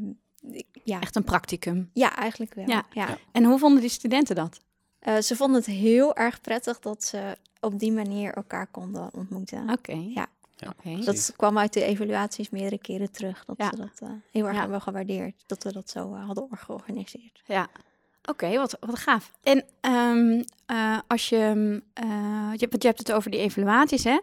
ja, 0.84 1.00
Echt 1.00 1.16
een 1.16 1.24
practicum. 1.24 1.90
ja, 1.92 2.16
eigenlijk 2.16 2.54
wel. 2.54 2.68
Ja. 2.68 2.86
Ja. 2.92 3.08
Ja. 3.08 3.18
En 3.32 3.44
hoe 3.44 3.58
vonden 3.58 3.80
die 3.80 3.90
studenten 3.90 4.34
dat? 4.34 4.60
Eh, 4.98 5.18
ze 5.18 5.36
vonden 5.36 5.56
het 5.56 5.66
heel 5.70 6.16
erg 6.16 6.40
prettig 6.40 6.78
dat 6.78 7.04
ze 7.04 7.36
op 7.60 7.78
die 7.78 7.92
manier 7.92 8.34
elkaar 8.34 8.66
konden 8.66 9.14
ontmoeten. 9.14 9.70
Oké. 9.70 9.92
Ja. 10.14 10.26
Ja. 10.56 10.96
Dat 11.04 11.32
kwam 11.36 11.58
uit 11.58 11.72
de 11.72 11.82
evaluaties 11.82 12.50
meerdere 12.50 12.78
keren 12.78 13.10
terug. 13.12 13.44
Dat 13.44 13.56
Ja. 13.58 13.70
ze 13.70 13.76
dat 13.76 14.00
eh, 14.02 14.08
heel 14.32 14.44
erg 14.44 14.54
Ja. 14.54 14.60
hebben 14.60 14.80
gewaardeerd. 14.80 15.42
Dat 15.46 15.62
we 15.62 15.72
dat 15.72 15.90
zo 15.90 16.14
hadden 16.14 16.48
georganiseerd. 16.50 17.42
Ja. 17.46 17.68
Oké, 18.26 18.56
wat, 18.56 18.76
wat 18.80 18.98
gaaf. 18.98 19.30
En 19.42 19.64
ehm, 19.80 20.42
eh, 20.66 20.98
als 21.06 21.28
je, 21.28 21.52
mm, 21.54 21.82
eh, 21.92 22.52
je, 22.56 22.66
want 22.70 22.82
je 22.82 22.88
hebt 22.88 22.98
het 22.98 23.12
over 23.12 23.30
die 23.30 23.40
evaluaties, 23.40 24.04
hè? 24.04 24.18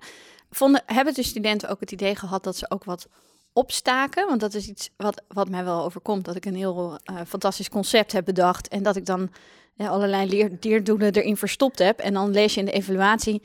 Vonden, 0.51 0.83
hebben 0.85 1.13
de 1.13 1.23
studenten 1.23 1.69
ook 1.69 1.79
het 1.79 1.91
idee 1.91 2.15
gehad 2.15 2.43
dat 2.43 2.57
ze 2.57 2.69
ook 2.69 2.83
wat 2.83 3.07
opstaken? 3.53 4.27
Want 4.27 4.39
dat 4.39 4.53
is 4.53 4.67
iets 4.67 4.89
wat, 4.97 5.21
wat 5.27 5.49
mij 5.49 5.63
wel 5.63 5.83
overkomt. 5.83 6.25
Dat 6.25 6.35
ik 6.35 6.45
een 6.45 6.55
heel 6.55 6.99
eh, 7.03 7.15
fantastisch 7.27 7.69
concept 7.69 8.11
heb 8.11 8.25
bedacht. 8.25 8.67
En 8.67 8.83
dat 8.83 8.95
ik 8.95 9.05
dan 9.05 9.29
eh, 9.77 9.89
allerlei 9.89 10.29
leer, 10.29 10.51
leerdoelen 10.61 11.13
erin 11.13 11.37
verstopt 11.37 11.79
heb. 11.79 11.99
En 11.99 12.13
dan 12.13 12.31
lees 12.31 12.53
je 12.53 12.59
in 12.59 12.65
de 12.65 12.71
evaluatie... 12.71 13.41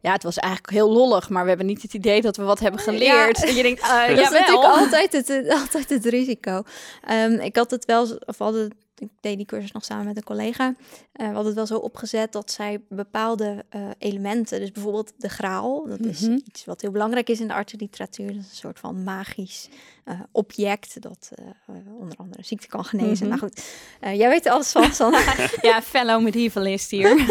Ja, 0.00 0.12
het 0.12 0.22
was 0.22 0.36
eigenlijk 0.36 0.72
heel 0.72 0.90
lollig, 0.90 1.28
maar 1.28 1.42
we 1.42 1.48
hebben 1.48 1.66
niet 1.66 1.82
het 1.82 1.94
idee 1.94 2.20
dat 2.20 2.36
we 2.36 2.42
wat 2.42 2.58
hebben 2.58 2.80
geleerd. 2.80 3.38
Ja. 3.38 3.44
En 3.48 3.54
je 3.54 3.62
denkt, 3.62 3.80
eh 3.80 4.08
dat 4.08 4.18
is 4.18 4.30
natuurlijk 4.30 4.64
altijd 4.64 5.12
het, 5.12 5.48
altijd 5.48 5.88
het 5.88 6.04
risico. 6.04 6.62
Ehm, 7.04 7.32
ik 7.32 7.56
had 7.56 7.70
het 7.70 7.84
wel, 7.84 8.18
of 8.26 8.38
hadden, 8.38 8.72
ik 9.02 9.08
deed 9.20 9.36
die 9.36 9.46
cursus 9.46 9.72
nog 9.72 9.84
samen 9.84 10.04
met 10.06 10.16
een 10.16 10.22
collega. 10.24 10.74
Eh, 11.12 11.26
we 11.28 11.32
hadden 11.34 11.44
het 11.46 11.54
wel 11.54 11.66
zo 11.66 11.76
opgezet 11.78 12.32
dat 12.32 12.50
zij 12.50 12.80
bepaalde 12.88 13.64
eh, 13.68 13.88
elementen, 13.98 14.60
dus 14.60 14.72
bijvoorbeeld 14.72 15.12
de 15.16 15.28
graal, 15.28 15.86
dat 15.86 16.00
is 16.00 16.20
Mhm. 16.20 16.32
iets 16.32 16.64
wat 16.64 16.80
heel 16.80 16.90
belangrijk 16.90 17.28
is 17.28 17.40
in 17.40 17.46
de 17.48 17.54
arteliteratuur. 17.54 18.26
Dat 18.26 18.36
is 18.36 18.50
een 18.50 18.56
soort 18.56 18.78
van 18.78 19.02
magisch 19.02 19.68
eh, 20.04 20.20
object 20.32 21.02
dat 21.02 21.30
eh, 21.34 21.74
onder 21.98 22.16
andere 22.16 22.42
ziekte 22.44 22.66
kan 22.66 22.84
genezen. 22.84 23.28
Mhm. 23.28 23.36
Nou 23.36 23.38
goed, 23.38 23.64
eh, 24.00 24.14
jij 24.16 24.28
weet 24.28 24.46
er 24.46 24.52
alles 24.52 24.72
van, 24.72 24.92
Sanne. 24.92 25.24
Ja, 25.62 25.82
fellow 25.82 26.22
medievalist 26.22 26.90
hier. 26.90 27.16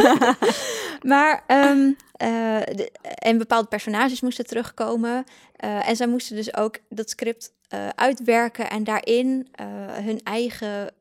Maar, 1.02 1.44
ehm, 1.48 1.92
eh, 2.12 2.60
de- 2.76 2.92
en 3.02 3.38
bepaalde 3.38 3.68
personages 3.68 4.22
moesten 4.22 4.46
terugkomen. 4.46 5.24
Eh, 5.56 5.90
en 5.90 5.96
zij 5.96 6.08
moesten 6.08 6.36
dus 6.36 6.56
ook 6.56 6.78
dat 6.90 7.10
script 7.10 7.54
eh, 7.68 7.88
uitwerken 7.96 8.70
en 8.70 8.84
daarin 8.84 9.48
eh, 9.52 9.66
hun 9.92 10.22
eigen, 10.24 10.94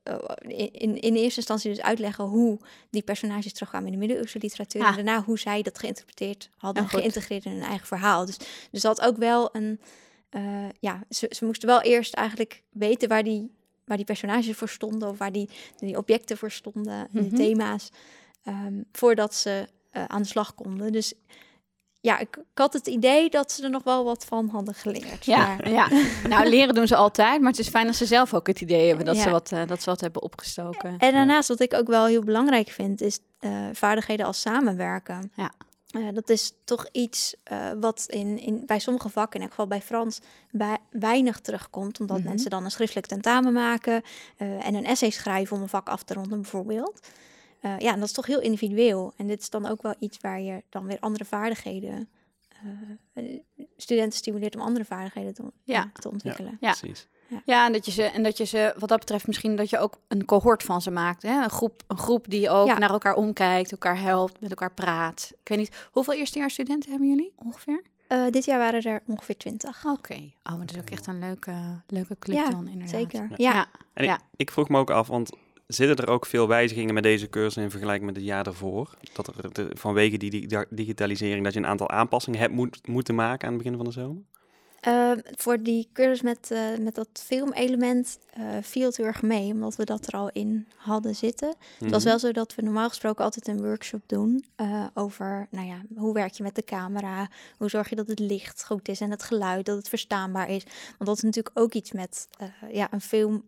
in, 0.73 1.01
in, 1.01 1.15
eerste 1.15 1.37
instantie 1.37 1.71
dus 1.71 1.81
uitleggen 1.83 2.25
hoe 2.25 2.59
die 2.91 3.03
personages 3.03 3.53
terugkwamen 3.53 3.87
in 3.87 3.93
de 3.93 3.99
middeleeuwse 3.99 4.39
literatuur. 4.39 4.83
Ah. 4.83 4.89
En 4.89 4.95
daarna 4.95 5.23
hoe 5.23 5.39
zij 5.39 5.63
dat 5.63 5.79
geïnterpreteerd 5.79 6.51
hadden, 6.57 6.83
Ja, 6.83 6.89
goed. 6.89 6.99
geïntegreerd 7.01 7.45
in 7.45 7.53
hun 7.53 7.63
eigen 7.63 7.87
verhaal. 7.87 8.27
Dus, 8.27 8.37
dus 8.71 8.83
dat 8.83 9.01
ook 9.01 9.17
wel 9.17 9.49
een, 9.53 9.81
eh, 10.31 10.43
ja, 10.81 11.00
ze, 11.11 11.27
ze 11.37 11.44
moesten 11.44 11.69
wel 11.69 11.81
eerst 11.81 12.15
eigenlijk 12.15 12.62
weten 12.71 13.09
waar 13.09 13.23
die, 13.23 13.50
waar 13.85 13.97
die 13.97 14.06
personages 14.06 14.56
voor 14.56 14.69
stonden 14.69 15.09
of 15.09 15.19
waar 15.19 15.32
die, 15.32 15.49
die 15.79 15.97
objecten 15.97 16.37
voor 16.38 16.50
stonden, 16.50 17.09
Mhm. 17.11 17.29
de 17.29 17.37
thema's, 17.37 17.91
ehm, 18.44 18.75
voordat 18.93 19.35
ze 19.35 19.69
eh, 19.91 20.05
aan 20.05 20.23
de 20.23 20.29
slag 20.29 20.55
konden. 20.55 20.93
Dus 20.93 21.12
ja, 22.00 22.19
ik, 22.19 22.37
ik 22.37 22.44
had 22.59 22.73
het 22.73 22.87
idee 22.87 23.31
dat 23.31 23.53
ze 23.53 23.62
er 23.62 23.71
nog 23.71 23.82
wel 23.82 24.05
wat 24.05 24.25
van 24.25 24.49
hadden 24.49 24.75
geleerd. 24.75 25.25
Ja, 25.25 25.47
Maar- 25.47 25.71
ja, 25.71 25.88
nou 26.29 26.49
leren 26.49 26.75
doen 26.75 26.87
ze 26.87 26.97
altijd, 26.97 27.41
maar 27.41 27.50
het 27.50 27.59
is 27.61 27.69
fijn 27.69 27.87
als 27.87 27.97
ze 27.99 28.06
zelf 28.06 28.35
ook 28.35 28.47
het 28.47 28.61
idee 28.61 28.88
hebben 28.88 29.06
dat, 29.06 29.17
ze, 29.17 29.31
wat, 29.31 29.53
eh, 29.53 29.67
dat 29.67 29.83
ze 29.83 29.91
wat 29.91 30.00
hebben 30.00 30.23
opgestoken. 30.23 30.99
En 30.99 31.12
daarnaast, 31.12 31.49
wat 31.49 31.61
ik 31.61 31.75
ook 31.75 31.87
wel 31.87 32.06
heel 32.06 32.23
belangrijk 32.25 32.69
vind, 32.69 33.00
is 33.00 33.19
vaardigheden 33.73 34.26
als 34.26 34.41
samenwerken. 34.41 35.33
Ja. 35.37 35.53
Eh, 35.91 36.09
dat 36.13 36.29
is 36.29 36.53
toch 36.65 36.89
iets 36.93 37.35
eh, 37.43 37.71
wat 37.81 38.05
in, 38.09 38.39
in, 38.39 38.63
bij 38.67 38.79
sommige 38.79 39.09
vakken, 39.09 39.35
in 39.37 39.41
elk 39.43 39.51
geval 39.51 39.67
bij 39.67 39.81
Frans, 39.83 40.21
bij, 40.50 40.76
weinig 40.91 41.41
terugkomt. 41.41 42.00
Omdat 42.00 42.19
Mhm. 42.19 42.29
mensen 42.29 42.50
dan 42.50 42.64
een 42.64 42.71
schriftelijk 42.71 43.07
tentamen 43.07 43.53
maken 43.53 44.03
eh, 44.37 44.67
en 44.67 44.75
een 44.75 44.85
essay 44.85 45.11
schrijven 45.11 45.57
om 45.57 45.62
een 45.62 45.69
vak 45.69 45.88
af 45.88 46.03
te 46.03 46.14
ronden, 46.14 46.41
bijvoorbeeld. 46.41 47.00
Eh, 47.61 47.79
ja, 47.79 47.93
en 47.93 47.99
dat 47.99 48.09
is 48.09 48.14
toch 48.14 48.26
heel 48.26 48.41
individueel. 48.41 49.12
En 49.17 49.26
dit 49.26 49.41
is 49.41 49.50
dan 49.50 49.67
ook 49.67 49.83
wel 49.83 49.95
iets 49.99 50.19
waar 50.21 50.41
je 50.41 50.62
dan 50.69 50.87
weer 50.87 50.99
andere 51.00 51.25
vaardigheden. 51.25 52.09
eh, 53.14 53.23
studenten 53.76 54.19
stimuleert 54.19 54.55
om 54.55 54.61
andere 54.61 54.85
vaardigheden 54.85 55.35
te, 55.35 55.43
Ja. 55.64 55.91
te 55.93 56.11
ontwikkelen. 56.11 56.57
Ja. 56.61 56.73
Precies. 56.73 57.09
Ja, 57.45 57.67
en 57.67 57.73
dat 57.73 57.85
je 57.87 57.91
ze, 57.93 58.03
en 58.03 58.23
dat 58.23 58.37
je 58.37 58.45
ze, 58.45 58.75
wat 58.79 58.89
dat 58.89 58.99
betreft, 58.99 59.27
misschien 59.27 59.57
dat 59.57 59.71
je 59.71 59.79
ook 59.79 59.95
een 60.09 60.25
cohort 60.25 60.63
van 60.63 60.83
ze 60.83 60.91
maakt. 60.91 61.23
Hè? 61.23 61.43
Een, 61.43 61.51
groep, 61.51 61.83
een 61.87 61.99
groep 61.99 62.25
die 62.29 62.51
ook 62.51 62.67
Ja. 62.67 62.79
naar 62.79 62.91
elkaar 62.91 63.15
omkijkt, 63.15 63.71
elkaar 63.73 64.01
helpt, 64.01 64.41
met 64.41 64.51
elkaar 64.51 64.73
praat. 64.73 65.33
Ik 65.43 65.49
weet 65.49 65.59
niet, 65.59 65.89
hoeveel 65.93 66.15
eerstejaarsstudenten 66.15 66.91
hebben 66.91 67.09
jullie 67.09 67.33
ongeveer? 67.37 67.83
Eh, 68.09 68.27
dit 68.31 68.45
jaar 68.45 68.59
waren 68.59 68.83
er 68.83 69.03
ongeveer 69.07 69.37
twintig. 69.37 69.85
Oké. 69.87 70.15
Oh, 70.15 70.57
maar 70.57 70.67
dat 70.67 70.71
is 70.75 70.81
ook 70.81 70.91
echt 70.91 71.07
een 71.07 71.19
leuke, 71.19 71.53
leuke 71.87 72.17
club 72.19 72.37
Ja, 72.37 72.51
dan, 72.51 72.67
inderdaad. 72.69 72.89
Zeker. 73.01 73.21
Ja. 73.21 73.35
Ja. 73.37 73.53
Ja. 73.53 73.67
En 73.93 74.05
Ja. 74.05 74.15
ik, 74.15 74.21
ik 74.37 74.51
vroeg 74.51 74.69
me 74.69 74.79
ook 74.79 74.91
af, 74.91 75.07
want 75.09 75.31
zitten 75.67 75.97
er 76.07 76.13
ook 76.13 76.27
veel 76.27 76.49
wijzigingen 76.49 76.95
met 76.95 77.03
deze 77.03 77.29
cursus 77.29 77.63
in 77.63 77.71
vergelijking 77.71 78.07
met 78.07 78.17
het 78.17 78.25
jaar 78.25 78.45
daarvoor? 78.45 78.95
Dat 79.13 79.27
er 79.27 79.53
de- 79.53 79.71
vanwege 79.75 80.17
die, 80.17 80.31
di- 80.47 80.65
digitalisering 80.71 81.45
dat 81.45 81.53
je 81.53 81.59
een 81.59 81.67
aantal 81.67 81.91
aanpassingen 81.91 82.41
hebt 82.41 82.55
moet, 82.55 82.87
moeten 82.87 83.15
maken 83.15 83.47
aan 83.49 83.55
het 83.55 83.63
begin 83.63 83.77
van 83.79 83.87
de 83.87 83.93
zomer? 83.93 84.23
Eh, 84.81 85.11
voor 85.37 85.63
die 85.63 85.89
cursus 85.93 86.23
met, 86.23 86.51
eh, 86.51 86.61
met 86.79 86.95
dat 86.95 87.09
filmelement 87.13 88.19
eh 88.31 88.43
viel 88.63 88.87
het 88.87 88.97
heel 88.97 89.07
erg 89.07 89.23
mee, 89.23 89.53
omdat 89.53 89.77
we 89.77 89.85
dat 89.85 90.07
er 90.07 90.13
al 90.15 90.31
in 90.33 90.67
hadden 90.77 91.15
zitten. 91.15 91.49
Het 91.79 91.91
was 91.91 92.01
Mhm. 92.03 92.09
wel 92.11 92.19
zo 92.19 92.33
dat 92.33 92.55
we 92.55 92.63
normaal 92.63 92.89
gesproken 92.89 93.25
altijd 93.25 93.49
een 93.49 93.63
workshop 93.63 94.01
doen 94.07 94.45
eh, 94.57 94.87
over, 94.95 95.47
nou 95.51 95.67
ja, 95.67 95.81
hoe 95.97 96.15
werk 96.15 96.33
je 96.33 96.43
met 96.43 96.55
de 96.55 96.65
camera? 96.65 97.29
Hoe 97.59 97.69
zorg 97.71 97.89
je 97.91 97.97
dat 97.97 98.09
het 98.09 98.19
licht 98.19 98.65
goed 98.65 98.89
is 98.89 99.01
en 99.01 99.11
het 99.11 99.23
geluid, 99.23 99.67
dat 99.67 99.77
het 99.77 99.89
verstaanbaar 99.89 100.49
is? 100.51 100.63
Want 100.99 101.05
dat 101.11 101.17
is 101.17 101.23
natuurlijk 101.23 101.59
ook 101.59 101.73
iets 101.73 101.93
met, 101.93 102.29
eh, 102.39 102.49
ja, 102.75 102.89
een 102.91 103.01
film. 103.01 103.45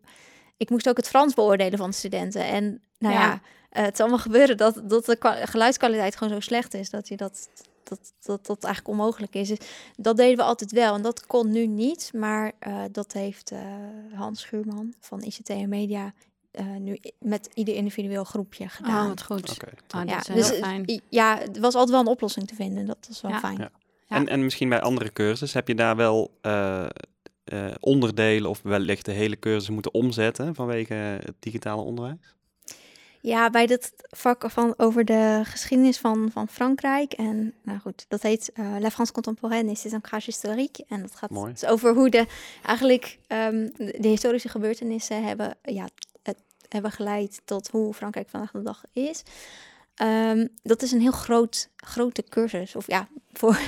Ik 0.57 0.71
moest 0.71 0.89
ook 0.89 0.97
het 0.97 1.09
Frans 1.09 1.35
beoordelen 1.35 1.79
van 1.79 1.91
de 1.91 1.97
studenten. 1.97 2.45
En 2.45 2.83
nou 2.99 3.15
Ja. 3.15 3.21
ja, 3.21 3.41
het 3.83 3.97
zal 3.97 4.07
allemaal 4.07 4.25
gebeuren 4.25 4.57
dat, 4.57 4.81
dat 4.85 5.05
de 5.05 5.17
kwa- 5.17 5.47
geluidskwaliteit 5.47 6.17
gewoon 6.17 6.33
zo 6.33 6.41
slecht 6.41 6.75
is, 6.75 6.91
dat 6.91 7.09
je 7.09 7.17
dat, 7.17 7.49
dat, 7.85 8.13
dat, 8.23 8.47
dat 8.47 8.65
eigenlijk 8.65 8.99
onmogelijk 8.99 9.35
is. 9.35 9.49
Dus 9.49 9.59
dat 9.97 10.17
deden 10.17 10.37
we 10.37 10.43
altijd 10.43 10.73
wel 10.73 10.95
en 10.95 11.03
dat 11.03 11.27
kon 11.27 11.51
nu 11.51 11.67
niet. 11.67 12.11
Maar 12.15 12.53
eh, 12.59 12.83
dat 12.93 13.13
heeft 13.13 13.51
eh, 13.51 13.61
Hans 14.15 14.41
Schuurman 14.41 14.95
van 15.01 15.23
ICT 15.23 15.49
en 15.49 15.69
Media 15.69 16.13
eh, 16.51 16.67
nu 16.67 16.99
met 17.19 17.49
ieder 17.55 17.75
individueel 17.75 18.25
groepje 18.25 18.69
gedaan. 18.69 19.03
Oh, 19.03 19.09
wat 19.09 19.23
goed. 19.23 19.51
Oké, 19.51 19.71
top. 19.87 20.01
Oh, 20.01 20.01
dat 20.01 20.09
ja, 20.09 20.19
is 20.19 20.27
heel 20.27 20.37
dus 20.37 20.51
fijn. 20.51 21.01
ja, 21.09 21.41
er 21.41 21.61
was 21.61 21.75
altijd 21.75 21.91
wel 21.91 22.01
een 22.01 22.07
oplossing 22.07 22.47
te 22.49 22.55
vinden. 22.55 22.87
Dat 22.87 23.07
is 23.11 23.21
wel 23.21 23.31
Ja. 23.31 23.39
fijn. 23.39 23.59
Ja. 23.59 23.71
Ja. 24.09 24.17
En, 24.17 24.29
en 24.29 24.45
misschien 24.45 24.69
bij 24.69 24.81
andere 24.81 25.13
cursussen, 25.13 25.59
heb 25.59 25.69
je 25.69 25.75
daar 25.75 25.97
wel 25.97 26.39
eh, 26.41 26.87
eh, 27.45 27.67
onderdelen 27.81 28.51
of 28.51 28.61
wellicht 28.63 29.05
de 29.05 29.13
hele 29.13 29.39
cursus 29.39 29.71
moeten 29.71 29.95
omzetten 29.95 30.55
vanwege 30.55 30.95
het 30.95 31.35
digitale 31.39 31.83
onderwijs? 31.83 32.35
Ja, 33.25 33.51
bij 33.51 33.67
dit 33.67 33.93
vak 34.11 34.45
van 34.51 34.75
over 34.77 35.05
de 35.05 35.41
geschiedenis 35.45 35.99
van, 35.99 36.31
van 36.33 36.49
Frankrijk. 36.49 37.13
En 37.13 37.55
nou 37.63 37.79
goed, 37.79 38.05
dat 38.09 38.23
heet 38.23 38.51
uh, 38.55 38.77
La 38.79 38.91
France 38.91 39.13
contemporaine 39.13 39.71
et 39.71 39.79
ses 39.79 39.93
ancrages 39.93 40.27
historiques. 40.27 40.87
En 40.89 41.01
dat 41.01 41.15
gaat 41.17 41.31
Mooi. 41.31 41.53
dus 41.53 41.65
over 41.65 41.95
hoe 41.95 42.11
de 42.11 42.27
eigenlijk 42.63 43.19
ehm, 43.27 43.69
de, 43.77 44.09
historische 44.09 44.49
gebeurtenissen 44.49 45.25
hebben, 45.25 45.57
ja, 45.63 45.89
het, 46.23 46.37
hebben 46.69 46.91
geleid 46.91 47.41
tot 47.45 47.69
hoe 47.69 47.95
Frankrijk 47.95 48.29
vandaag 48.29 48.51
de 48.51 48.63
dag 48.63 48.83
is. 48.93 49.23
Ehm, 49.95 50.47
dat 50.63 50.83
is 50.83 50.93
een 50.93 51.01
heel 51.01 51.13
groot, 51.13 51.69
grote 51.77 52.23
cursus. 52.29 52.77
Of 52.77 52.87
ja, 52.87 53.09
voor, 53.41 53.59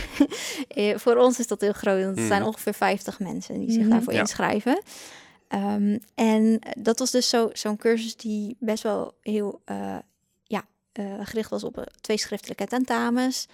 eh, 0.68 0.96
voor 0.98 1.16
ons 1.16 1.38
is 1.38 1.46
dat 1.46 1.60
heel 1.60 1.72
groot. 1.72 2.04
Want 2.04 2.18
er 2.18 2.26
zijn 2.26 2.40
Mhm. 2.40 2.48
ongeveer 2.50 2.74
50 2.74 3.18
mensen 3.18 3.58
die 3.58 3.70
zich 3.70 3.80
Mhm. 3.82 3.90
daarvoor 3.90 4.12
Ja. 4.12 4.20
inschrijven. 4.20 4.82
Ehm, 5.54 5.98
en 6.14 6.58
dat 6.78 6.98
was 6.98 7.10
dus 7.10 7.28
zo- 7.28 7.50
zo'n 7.52 7.76
cursus 7.76 8.16
die 8.16 8.56
best 8.60 8.82
wel 8.82 9.14
heel 9.20 9.60
eh, 9.64 9.96
ja, 10.42 10.64
eh, 10.92 11.14
gericht 11.22 11.50
was 11.50 11.64
op 11.64 11.78
eh, 11.78 11.84
twee 12.00 12.16
schriftelijke 12.18 12.66
tentamens. 12.66 13.46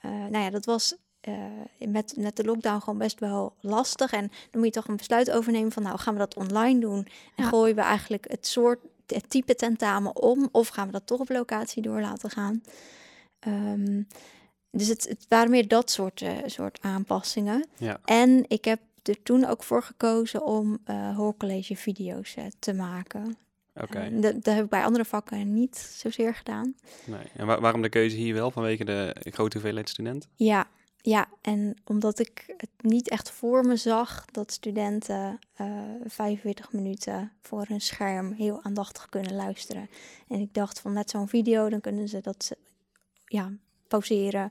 Eh, 0.00 0.10
nou 0.10 0.38
ja, 0.38 0.50
dat 0.50 0.64
was 0.64 0.94
eh, 1.20 1.34
met, 1.88 2.14
met 2.16 2.36
de 2.36 2.44
lockdown 2.44 2.78
gewoon 2.80 2.98
best 2.98 3.20
wel 3.20 3.54
lastig. 3.60 4.12
En 4.12 4.20
dan 4.50 4.60
moet 4.60 4.64
je 4.74 4.80
toch 4.80 4.88
een 4.88 4.96
besluit 4.96 5.30
overnemen 5.30 5.72
van 5.72 5.82
nou 5.82 5.98
gaan 5.98 6.12
we 6.12 6.18
dat 6.18 6.36
online 6.36 6.80
doen. 6.80 7.06
En 7.36 7.44
Ja. 7.44 7.48
gooien 7.48 7.74
we 7.74 7.80
eigenlijk 7.80 8.30
het 8.30 8.46
soort, 8.46 8.78
het 9.06 9.30
type 9.30 9.54
tentamen 9.54 10.16
om. 10.16 10.48
Of 10.52 10.68
gaan 10.68 10.86
we 10.86 10.92
dat 10.92 11.06
toch 11.06 11.20
op 11.20 11.28
locatie 11.28 11.82
door 11.82 12.00
laten 12.00 12.30
gaan. 12.30 12.62
Ehm, 13.38 14.02
dus 14.70 14.88
het, 14.88 15.08
het 15.08 15.26
waren 15.28 15.50
meer 15.50 15.68
dat 15.68 15.90
soort, 15.90 16.22
eh, 16.22 16.36
soort 16.46 16.78
aanpassingen. 16.80 17.66
Ja. 17.78 18.00
En 18.04 18.44
ik 18.48 18.64
heb 18.64 18.80
er 19.02 19.22
toen 19.22 19.44
ook 19.44 19.62
voor 19.62 19.82
gekozen 19.82 20.44
om 20.44 20.78
eh 20.84 21.16
hoorcollege 21.16 21.76
video's 21.76 22.34
eh, 22.36 22.44
te 22.58 22.72
maken. 22.74 23.36
Oké. 23.74 23.98
Eh, 23.98 24.20
dat, 24.22 24.34
dat 24.44 24.54
heb 24.54 24.64
ik 24.64 24.70
bij 24.70 24.84
andere 24.84 25.04
vakken 25.04 25.54
niet 25.54 25.76
zozeer 25.76 26.34
gedaan. 26.34 26.74
Nee. 27.06 27.26
En 27.36 27.46
wa- 27.46 27.60
waarom 27.60 27.82
de 27.82 27.88
keuze 27.88 28.16
hier 28.16 28.34
wel? 28.34 28.50
Vanwege 28.50 28.84
de 28.84 29.16
grote 29.20 29.56
hoeveelheid 29.56 29.88
studenten? 29.88 30.30
Ja, 30.34 30.66
ja, 31.00 31.28
en 31.40 31.76
omdat 31.84 32.18
ik 32.18 32.54
het 32.56 32.70
niet 32.80 33.08
echt 33.08 33.30
voor 33.30 33.64
me 33.64 33.76
zag 33.76 34.24
dat 34.24 34.52
studenten 34.52 35.38
eh 35.54 35.72
45 36.06 36.72
minuten 36.72 37.32
voor 37.42 37.66
een 37.68 37.80
scherm 37.80 38.32
heel 38.32 38.62
aandachtig 38.64 39.08
kunnen 39.08 39.34
luisteren. 39.34 39.88
En 40.28 40.40
ik 40.40 40.54
dacht 40.54 40.80
van 40.80 40.92
met 40.92 41.10
zo'n 41.10 41.28
video, 41.28 41.68
dan 41.68 41.80
kunnen 41.80 42.08
ze 42.08 42.20
dat 42.20 42.44
ze, 42.44 42.56
ja, 43.24 43.52
pauzeren 43.88 44.50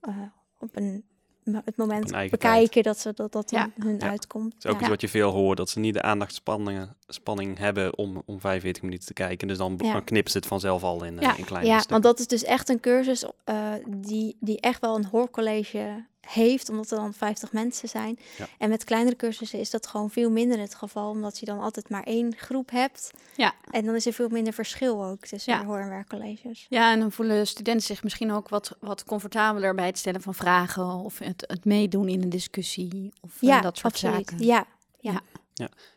eh, 0.00 0.16
op 0.58 0.76
een 0.76 1.04
het 1.44 1.76
moment 1.76 2.30
bekijken 2.30 2.82
dat 2.82 2.98
ze 2.98 3.12
dat, 3.14 3.32
dat 3.32 3.50
Ja. 3.50 3.70
hun 3.78 3.96
Ja. 3.98 4.08
uitkomt. 4.08 4.52
Dat 4.52 4.64
is 4.64 4.70
ook 4.70 4.74
Ja. 4.76 4.80
iets 4.80 4.88
wat 4.88 5.00
je 5.00 5.08
veel 5.08 5.30
hoort, 5.30 5.56
dat 5.56 5.70
ze 5.70 5.78
niet 5.78 5.94
de 5.94 6.02
aandachtspanning 6.02 6.88
spanning 7.06 7.58
hebben 7.58 7.98
om, 7.98 8.22
om 8.26 8.40
45 8.40 8.82
minuten 8.82 9.06
te 9.06 9.12
kijken. 9.12 9.48
Dus 9.48 9.58
dan, 9.58 9.74
Ja. 9.82 9.92
dan 9.92 10.04
knipt 10.04 10.30
ze 10.30 10.36
het 10.36 10.46
vanzelf 10.46 10.82
al 10.82 11.04
in, 11.04 11.16
eh, 11.18 11.22
Ja. 11.22 11.36
in 11.36 11.44
kleine 11.44 11.68
Ja, 11.68 11.74
stukken. 11.78 11.92
want 12.02 12.02
dat 12.04 12.18
is 12.18 12.26
dus 12.26 12.44
echt 12.44 12.68
een 12.68 12.80
cursus 12.80 13.24
eh, 13.44 13.72
die, 13.88 14.36
die 14.40 14.60
echt 14.60 14.80
wel 14.80 14.96
een 14.96 15.04
hoorcollege 15.04 16.04
heeft, 16.32 16.68
omdat 16.68 16.90
er 16.90 16.96
dan 16.96 17.14
50 17.14 17.52
mensen 17.52 17.88
zijn. 17.88 18.18
Ja. 18.38 18.46
En 18.58 18.68
met 18.68 18.84
kleinere 18.84 19.16
cursussen 19.16 19.58
is 19.58 19.70
dat 19.70 19.86
gewoon 19.86 20.10
veel 20.10 20.30
minder 20.30 20.58
het 20.58 20.74
geval, 20.74 21.10
omdat 21.10 21.38
je 21.38 21.46
dan 21.46 21.60
altijd 21.60 21.88
maar 21.88 22.02
één 22.02 22.36
groep 22.36 22.70
hebt. 22.70 23.10
Ja. 23.36 23.54
En 23.70 23.84
dan 23.84 23.94
is 23.94 24.06
er 24.06 24.12
veel 24.12 24.28
minder 24.28 24.52
verschil 24.52 25.04
ook 25.04 25.26
tussen 25.26 25.52
Ja. 25.52 25.64
hoor- 25.64 25.78
en 25.78 25.88
werkcolleges. 25.88 26.66
Ja, 26.68 26.92
en 26.92 27.00
dan 27.00 27.12
voelen 27.12 27.46
studenten 27.46 27.86
zich 27.86 28.02
misschien 28.02 28.32
ook 28.32 28.48
wat, 28.48 28.76
wat 28.80 29.04
comfortabeler 29.04 29.74
bij 29.74 29.86
het 29.86 29.98
stellen 29.98 30.20
van 30.22 30.34
vragen 30.34 30.86
of 30.86 31.18
het, 31.18 31.44
het 31.46 31.64
meedoen 31.64 32.08
in 32.08 32.22
een 32.22 32.28
discussie 32.28 33.12
of 33.20 33.30
eh, 33.42 33.48
Ja, 33.48 33.60
dat 33.60 33.78
soort 33.78 33.92
absoluut. 33.92 34.28
zaken. 34.28 34.46
Ja, 34.46 34.66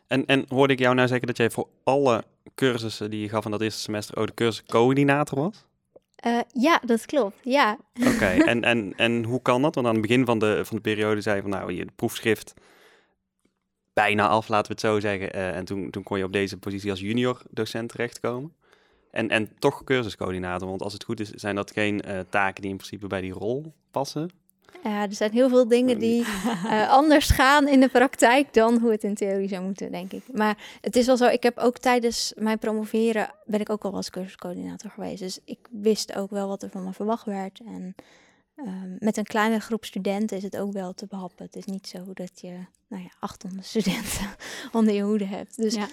En, 0.06 0.26
en 0.26 0.44
hoorde 0.48 0.72
ik 0.72 0.78
jou 0.78 0.94
nou 0.94 1.08
zeggen 1.08 1.26
dat 1.26 1.36
jij 1.36 1.50
voor 1.50 1.68
alle 1.84 2.24
cursussen 2.54 3.10
die 3.10 3.20
je 3.20 3.28
gaf 3.28 3.44
in 3.44 3.50
dat 3.50 3.60
eerste 3.60 3.80
semester 3.80 4.16
ook 4.16 4.26
de 4.26 4.34
cursuscoördinator 4.34 5.38
was? 5.38 5.64
Eh, 6.24 6.38
ja, 6.52 6.80
dat 6.84 7.06
klopt. 7.06 7.36
Ja. 7.42 7.78
Oké, 8.06 8.26
en, 8.52 8.62
en, 8.62 8.92
en 8.96 9.24
hoe 9.24 9.42
kan 9.42 9.62
dat? 9.62 9.74
Want 9.74 9.86
aan 9.86 9.92
het 9.92 10.02
begin 10.02 10.24
van 10.24 10.38
de, 10.38 10.64
van 10.64 10.76
de 10.76 10.82
periode 10.82 11.20
zei 11.20 11.36
je 11.36 11.42
van 11.42 11.50
nou, 11.50 11.72
je 11.72 11.86
proefschrift 11.96 12.54
bijna 13.92 14.28
af, 14.28 14.48
laten 14.48 14.66
we 14.66 14.72
het 14.72 14.80
zo 14.80 15.00
zeggen. 15.00 15.32
eh, 15.32 15.56
en 15.56 15.64
toen, 15.64 15.90
toen 15.90 16.02
kon 16.02 16.18
je 16.18 16.24
op 16.24 16.32
deze 16.32 16.58
positie 16.58 16.90
als 16.90 17.00
junior 17.00 17.42
docent 17.50 17.88
terechtkomen. 17.88 18.54
En, 19.10 19.28
en 19.28 19.58
toch 19.58 19.84
cursuscoördinator, 19.84 20.68
want 20.68 20.82
als 20.82 20.92
het 20.92 21.04
goed 21.04 21.20
is, 21.20 21.30
zijn 21.30 21.54
dat 21.54 21.70
geen 21.70 22.00
eh, 22.00 22.20
taken 22.30 22.62
die 22.62 22.70
in 22.70 22.76
principe 22.76 23.06
bij 23.06 23.20
die 23.20 23.32
rol 23.32 23.74
passen. 23.90 24.30
Ja, 24.84 25.02
er 25.02 25.14
zijn 25.14 25.32
heel 25.32 25.48
veel 25.48 25.68
dingen 25.68 25.98
die 25.98 26.24
eh, 26.68 26.90
anders 26.90 27.28
gaan 27.30 27.68
in 27.68 27.80
de 27.80 27.88
praktijk 27.88 28.52
dan 28.54 28.78
hoe 28.78 28.90
het 28.90 29.04
in 29.04 29.14
theorie 29.14 29.48
zou 29.48 29.64
moeten, 29.64 29.90
denk 29.92 30.12
ik. 30.12 30.22
Maar 30.32 30.78
het 30.80 30.96
is 30.96 31.06
wel 31.06 31.16
zo, 31.16 31.26
ik 31.26 31.42
heb 31.42 31.58
ook 31.58 31.78
tijdens 31.78 32.32
mijn 32.36 32.58
promoveren, 32.58 33.30
ben 33.44 33.60
ik 33.60 33.70
ook 33.70 33.84
al 33.84 33.94
als 33.94 34.10
cursuscoördinator 34.10 34.90
geweest. 34.90 35.18
Dus 35.18 35.38
ik 35.44 35.58
wist 35.70 36.14
ook 36.14 36.30
wel 36.30 36.48
wat 36.48 36.62
er 36.62 36.70
van 36.70 36.84
me 36.84 36.92
verwacht 36.92 37.24
werd. 37.24 37.60
En 37.66 37.94
ehm, 38.56 38.96
met 38.98 39.16
een 39.16 39.24
kleine 39.24 39.60
groep 39.60 39.84
studenten 39.84 40.36
is 40.36 40.42
het 40.42 40.56
ook 40.56 40.72
wel 40.72 40.92
te 40.94 41.06
behappen. 41.06 41.44
Het 41.44 41.56
is 41.56 41.64
niet 41.64 41.86
zo 41.86 41.98
dat 42.12 42.40
je, 42.40 42.52
nou 42.88 43.02
ja, 43.02 43.10
800 43.20 43.66
studenten 43.74 44.26
onder 44.72 44.94
je 44.94 45.02
hoede 45.02 45.26
hebt. 45.26 45.56
Dus, 45.56 45.74
Ja. 45.74 45.86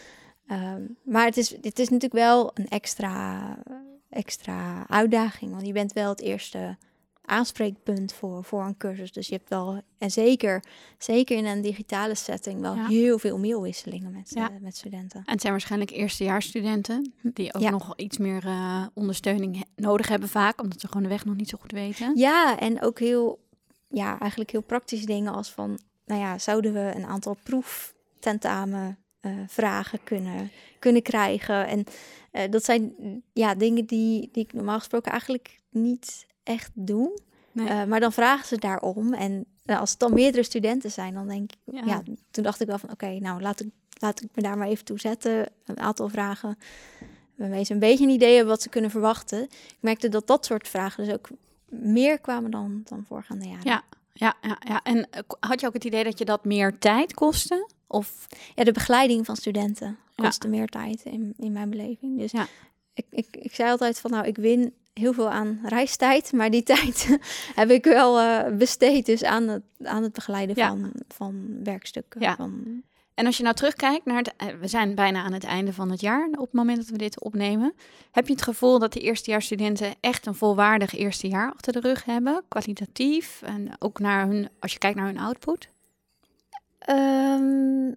ehm, 0.47 0.81
maar 1.03 1.25
het 1.25 1.37
is, 1.37 1.49
het 1.49 1.79
is 1.79 1.89
natuurlijk 1.89 2.13
wel 2.13 2.51
een 2.53 2.67
extra, 2.67 3.57
extra 4.09 4.87
uitdaging, 4.87 5.51
want 5.51 5.65
je 5.65 5.73
bent 5.73 5.93
wel 5.93 6.09
het 6.09 6.21
eerste 6.21 6.77
aanspreekpunt 7.21 8.13
voor, 8.13 8.43
voor 8.43 8.63
een 8.65 8.77
cursus. 8.77 9.11
Dus 9.11 9.27
je 9.27 9.35
hebt 9.35 9.49
wel, 9.49 9.81
en 9.97 10.11
zeker, 10.11 10.63
zeker 10.97 11.37
in 11.37 11.45
een 11.45 11.61
digitale 11.61 12.15
setting, 12.15 12.61
wel 12.61 12.75
Ja. 12.75 12.87
heel 12.87 13.19
veel 13.19 13.37
mailwisselingen 13.39 14.11
met, 14.11 14.29
Ja. 14.33 14.49
eh, 14.51 14.55
met 14.59 14.75
studenten. 14.77 15.19
En 15.25 15.31
het 15.31 15.41
zijn 15.41 15.53
waarschijnlijk 15.53 15.91
eerstejaarsstudenten 15.91 17.13
die 17.21 17.53
ook 17.53 17.61
Ja. 17.61 17.69
nog 17.69 17.93
iets 17.97 18.17
meer 18.17 18.45
eh, 18.45 18.85
ondersteuning 18.93 19.65
nodig 19.75 20.07
hebben 20.07 20.29
vaak, 20.29 20.61
omdat 20.61 20.79
ze 20.79 20.87
gewoon 20.87 21.03
de 21.03 21.09
weg 21.09 21.25
nog 21.25 21.35
niet 21.35 21.49
zo 21.49 21.57
goed 21.61 21.71
weten. 21.71 22.17
Ja, 22.17 22.59
en 22.59 22.81
ook 22.81 22.99
heel, 22.99 23.39
ja, 23.87 24.19
eigenlijk 24.19 24.51
heel 24.51 24.61
praktische 24.63 25.05
dingen 25.05 25.33
als 25.33 25.51
van, 25.51 25.79
nou 26.05 26.21
ja, 26.21 26.37
zouden 26.37 26.73
we 26.73 26.91
een 26.95 27.05
aantal 27.05 27.37
proeftentamen 27.43 28.95
eh 29.21 29.31
vragen 29.47 30.03
kunnen, 30.03 30.51
kunnen 30.79 31.01
krijgen? 31.01 31.67
En 31.67 31.83
dat 32.51 32.63
zijn 32.63 32.93
ja, 33.33 33.55
dingen 33.55 33.85
die, 33.85 34.29
die 34.31 34.43
ik 34.43 34.53
normaal 34.53 34.77
gesproken 34.77 35.11
eigenlijk 35.11 35.59
niet 35.69 36.25
echt 36.43 36.71
doe. 36.73 37.19
Nee. 37.51 37.67
Eh, 37.67 37.83
maar 37.83 37.99
dan 37.99 38.11
vragen 38.11 38.47
ze 38.47 38.57
daarom. 38.57 39.13
En 39.13 39.45
eh, 39.65 39.79
als 39.79 39.89
het 39.91 39.99
dan 39.99 40.13
meerdere 40.13 40.43
studenten 40.43 40.91
zijn, 40.91 41.13
dan 41.13 41.27
denk 41.27 41.51
ik, 41.51 41.57
Ja. 41.75 41.81
ja, 41.85 42.03
toen 42.31 42.43
dacht 42.43 42.61
ik 42.61 42.67
wel 42.67 42.77
van, 42.77 42.91
oké, 42.91 43.19
nou 43.19 43.41
laat 43.41 43.59
ik, 43.59 43.67
laat 43.99 44.21
ik 44.21 44.29
me 44.33 44.41
daar 44.41 44.57
maar 44.57 44.67
even 44.67 44.85
toe 44.85 44.99
zetten. 44.99 45.47
Een 45.65 45.79
aantal 45.79 46.09
vragen 46.09 46.57
waarmee 47.35 47.63
ze 47.63 47.73
een 47.73 47.79
beetje 47.79 48.03
een 48.03 48.09
idee 48.09 48.29
hebben 48.35 48.53
wat 48.53 48.61
ze 48.61 48.69
kunnen 48.69 48.91
verwachten. 48.91 49.43
Ik 49.43 49.77
merkte 49.79 50.09
dat 50.09 50.27
dat 50.27 50.45
soort 50.45 50.67
vragen 50.67 51.05
dus 51.05 51.13
ook 51.13 51.29
meer 51.65 52.19
kwamen 52.19 52.51
dan, 52.51 52.81
dan 52.85 53.05
voorgaande 53.07 53.45
jaren. 53.47 53.63
Ja. 53.63 53.83
Ja, 54.13 54.35
ja, 54.41 54.57
ja. 54.67 54.81
En 54.83 55.09
eh, 55.09 55.21
had 55.39 55.59
je 55.61 55.67
ook 55.67 55.73
het 55.73 55.83
idee 55.85 56.03
dat 56.03 56.17
je 56.17 56.25
dat 56.25 56.45
meer 56.45 56.77
tijd 56.79 57.13
kostte? 57.13 57.69
Of 57.87 58.27
Ja, 58.55 58.63
de 58.63 58.71
begeleiding 58.71 59.25
van 59.25 59.35
studenten 59.35 59.97
Ja. 60.15 60.23
kostte 60.23 60.47
meer 60.47 60.67
tijd 60.67 61.03
in, 61.03 61.33
in 61.37 61.51
mijn 61.51 61.69
beleving. 61.69 62.19
Dus 62.19 62.31
Ja. 62.31 62.47
Ik, 62.93 63.05
ik, 63.09 63.27
ik 63.37 63.55
zei 63.55 63.69
altijd 63.69 63.99
van, 63.99 64.11
nou, 64.11 64.25
ik 64.27 64.37
win 64.37 64.73
heel 64.93 65.13
veel 65.13 65.29
aan 65.29 65.59
reistijd, 65.63 66.31
maar 66.33 66.49
die 66.51 66.63
tijd 66.73 67.17
heb 67.55 67.69
ik 67.69 67.83
wel 67.83 68.19
eh, 68.19 68.55
besteed 68.57 69.05
dus 69.05 69.23
aan 69.23 69.47
het, 69.47 69.63
aan 69.83 70.03
het 70.03 70.13
begeleiden 70.13 70.55
Ja. 70.55 70.67
van, 70.67 70.91
van 71.07 71.63
werkstukken. 71.63 72.21
Ja. 72.21 72.35
Van, 72.35 72.83
En 73.13 73.25
als 73.25 73.37
je 73.37 73.43
nou 73.43 73.55
terugkijkt 73.55 74.05
naar 74.05 74.17
het, 74.17 74.33
eh, 74.37 74.47
we 74.59 74.67
zijn 74.67 74.95
bijna 74.95 75.23
aan 75.23 75.33
het 75.33 75.43
einde 75.43 75.73
van 75.73 75.91
het 75.91 76.01
jaar 76.01 76.27
op 76.31 76.39
het 76.45 76.53
moment 76.53 76.77
dat 76.77 76.87
we 76.87 76.97
dit 76.97 77.21
opnemen. 77.21 77.73
Heb 78.11 78.27
je 78.27 78.33
het 78.33 78.41
gevoel 78.41 78.79
dat 78.79 78.93
de 78.93 78.99
eerstejaarsstudenten 78.99 79.93
echt 79.99 80.25
een 80.25 80.35
volwaardig 80.35 80.95
eerste 80.95 81.27
jaar 81.27 81.51
achter 81.53 81.73
de 81.73 81.79
rug 81.79 82.05
hebben, 82.05 82.43
kwalitatief 82.47 83.41
en 83.41 83.71
ook 83.79 83.99
naar 83.99 84.27
hun, 84.27 84.49
als 84.59 84.71
je 84.73 84.77
kijkt 84.77 84.97
naar 84.97 85.05
hun 85.05 85.19
output? 85.19 85.69
Ehm, 86.79 87.91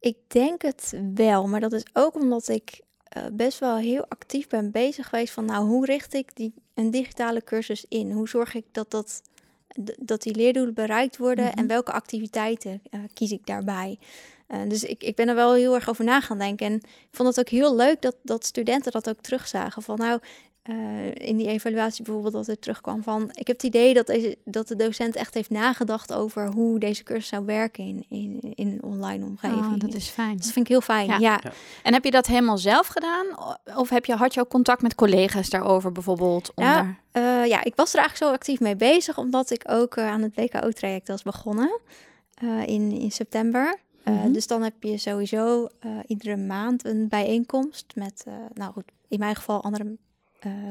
ik 0.00 0.16
denk 0.26 0.62
het 0.62 0.98
wel, 1.14 1.46
maar 1.48 1.60
dat 1.60 1.72
is 1.72 1.84
ook 1.92 2.14
omdat 2.14 2.48
ik 2.48 2.80
eh, 3.08 3.22
best 3.32 3.58
wel 3.58 3.76
heel 3.76 4.04
actief 4.08 4.46
ben 4.46 4.70
bezig 4.70 5.08
geweest 5.08 5.32
van, 5.32 5.44
nou, 5.44 5.66
hoe 5.66 5.84
richt 5.86 6.14
ik 6.14 6.36
die, 6.36 6.52
een 6.74 6.90
digitale 6.90 7.44
cursus 7.44 7.84
in? 7.88 8.10
Hoe 8.10 8.28
zorg 8.28 8.54
ik 8.54 8.64
dat, 8.72 8.90
dat, 8.90 9.22
dat 9.98 10.22
die 10.22 10.34
leerdoelen 10.34 10.74
bereikt 10.74 11.16
worden 11.16 11.44
Mhm. 11.44 11.58
en 11.58 11.66
welke 11.66 11.92
activiteiten 11.92 12.82
eh, 12.90 13.00
kies 13.14 13.30
ik 13.30 13.46
daarbij? 13.46 13.98
Eh, 14.46 14.60
dus 14.68 14.84
ik, 14.84 15.02
ik 15.02 15.14
ben 15.16 15.28
er 15.28 15.34
wel 15.34 15.54
heel 15.54 15.74
erg 15.74 15.88
over 15.88 16.04
na 16.04 16.20
gaan 16.20 16.38
denken. 16.38 16.66
En 16.66 16.74
ik 16.74 17.08
vond 17.10 17.28
het 17.28 17.38
ook 17.38 17.48
heel 17.48 17.76
leuk 17.76 18.02
dat, 18.02 18.16
dat 18.22 18.44
studenten 18.44 18.92
dat 18.92 19.08
ook 19.08 19.20
terugzagen. 19.20 19.82
Van 19.82 19.96
nou, 19.98 20.20
eh, 20.68 21.28
in 21.28 21.36
die 21.36 21.46
evaluatie 21.46 22.04
bijvoorbeeld 22.04 22.32
dat 22.34 22.48
er 22.48 22.58
terugkwam 22.58 23.02
van... 23.02 23.22
ik 23.32 23.46
heb 23.46 23.56
het 23.56 23.62
idee 23.62 23.94
dat, 23.94 24.06
deze, 24.06 24.36
dat 24.44 24.68
de 24.68 24.76
docent 24.76 25.16
echt 25.16 25.34
heeft 25.34 25.50
nagedacht 25.50 26.12
over 26.12 26.46
hoe 26.52 26.78
deze 26.78 27.02
cursus 27.02 27.28
zou 27.28 27.44
werken 27.44 27.84
in, 27.84 28.04
in, 28.08 28.52
in 28.54 28.68
een 28.68 28.82
online 28.82 29.24
omgeving. 29.24 29.66
Oh, 29.66 29.78
dat 29.78 29.94
is 29.94 30.08
fijn. 30.08 30.36
Dus 30.36 30.44
dat 30.44 30.52
vind 30.52 30.64
ik 30.64 30.70
heel 30.70 30.80
fijn, 30.80 31.08
Ja. 31.08 31.18
ja. 31.18 31.40
En 31.82 31.92
heb 31.92 32.04
je 32.04 32.10
dat 32.10 32.26
helemaal 32.26 32.58
zelf 32.58 32.86
gedaan? 32.86 33.26
Of 33.76 33.88
heb 33.88 34.04
je, 34.04 34.14
had 34.14 34.34
je 34.34 34.40
ook 34.40 34.48
contact 34.48 34.82
met 34.82 34.94
collega's 34.94 35.50
daarover 35.50 35.92
bijvoorbeeld? 35.92 36.52
Om 36.54 36.64
Ja, 36.64 36.94
Eh, 37.12 37.46
ja, 37.46 37.64
ik 37.64 37.74
was 37.74 37.92
er 37.92 37.98
eigenlijk 37.98 38.30
zo 38.30 38.36
actief 38.36 38.60
mee 38.60 38.76
bezig, 38.76 39.18
omdat 39.18 39.50
ik 39.50 39.62
ook 39.66 39.96
eh, 39.96 40.06
aan 40.10 40.22
het 40.22 40.34
WKO-traject 40.34 41.08
was 41.08 41.22
begonnen 41.22 41.80
eh, 42.34 42.66
in, 42.66 42.90
in 42.92 43.10
september. 43.10 43.76
Eh, 44.04 44.14
Mhm. 44.14 44.32
Dus 44.32 44.46
dan 44.46 44.62
heb 44.62 44.74
je 44.82 44.98
sowieso 44.98 45.68
eh, 45.80 45.90
iedere 46.06 46.36
maand 46.36 46.84
een 46.84 47.08
bijeenkomst 47.08 47.86
met, 47.94 48.24
eh, 48.26 48.32
nou 48.54 48.72
goed, 48.72 48.84
in 49.08 49.18
mijn 49.18 49.34
geval 49.36 49.62
andere 49.62 49.96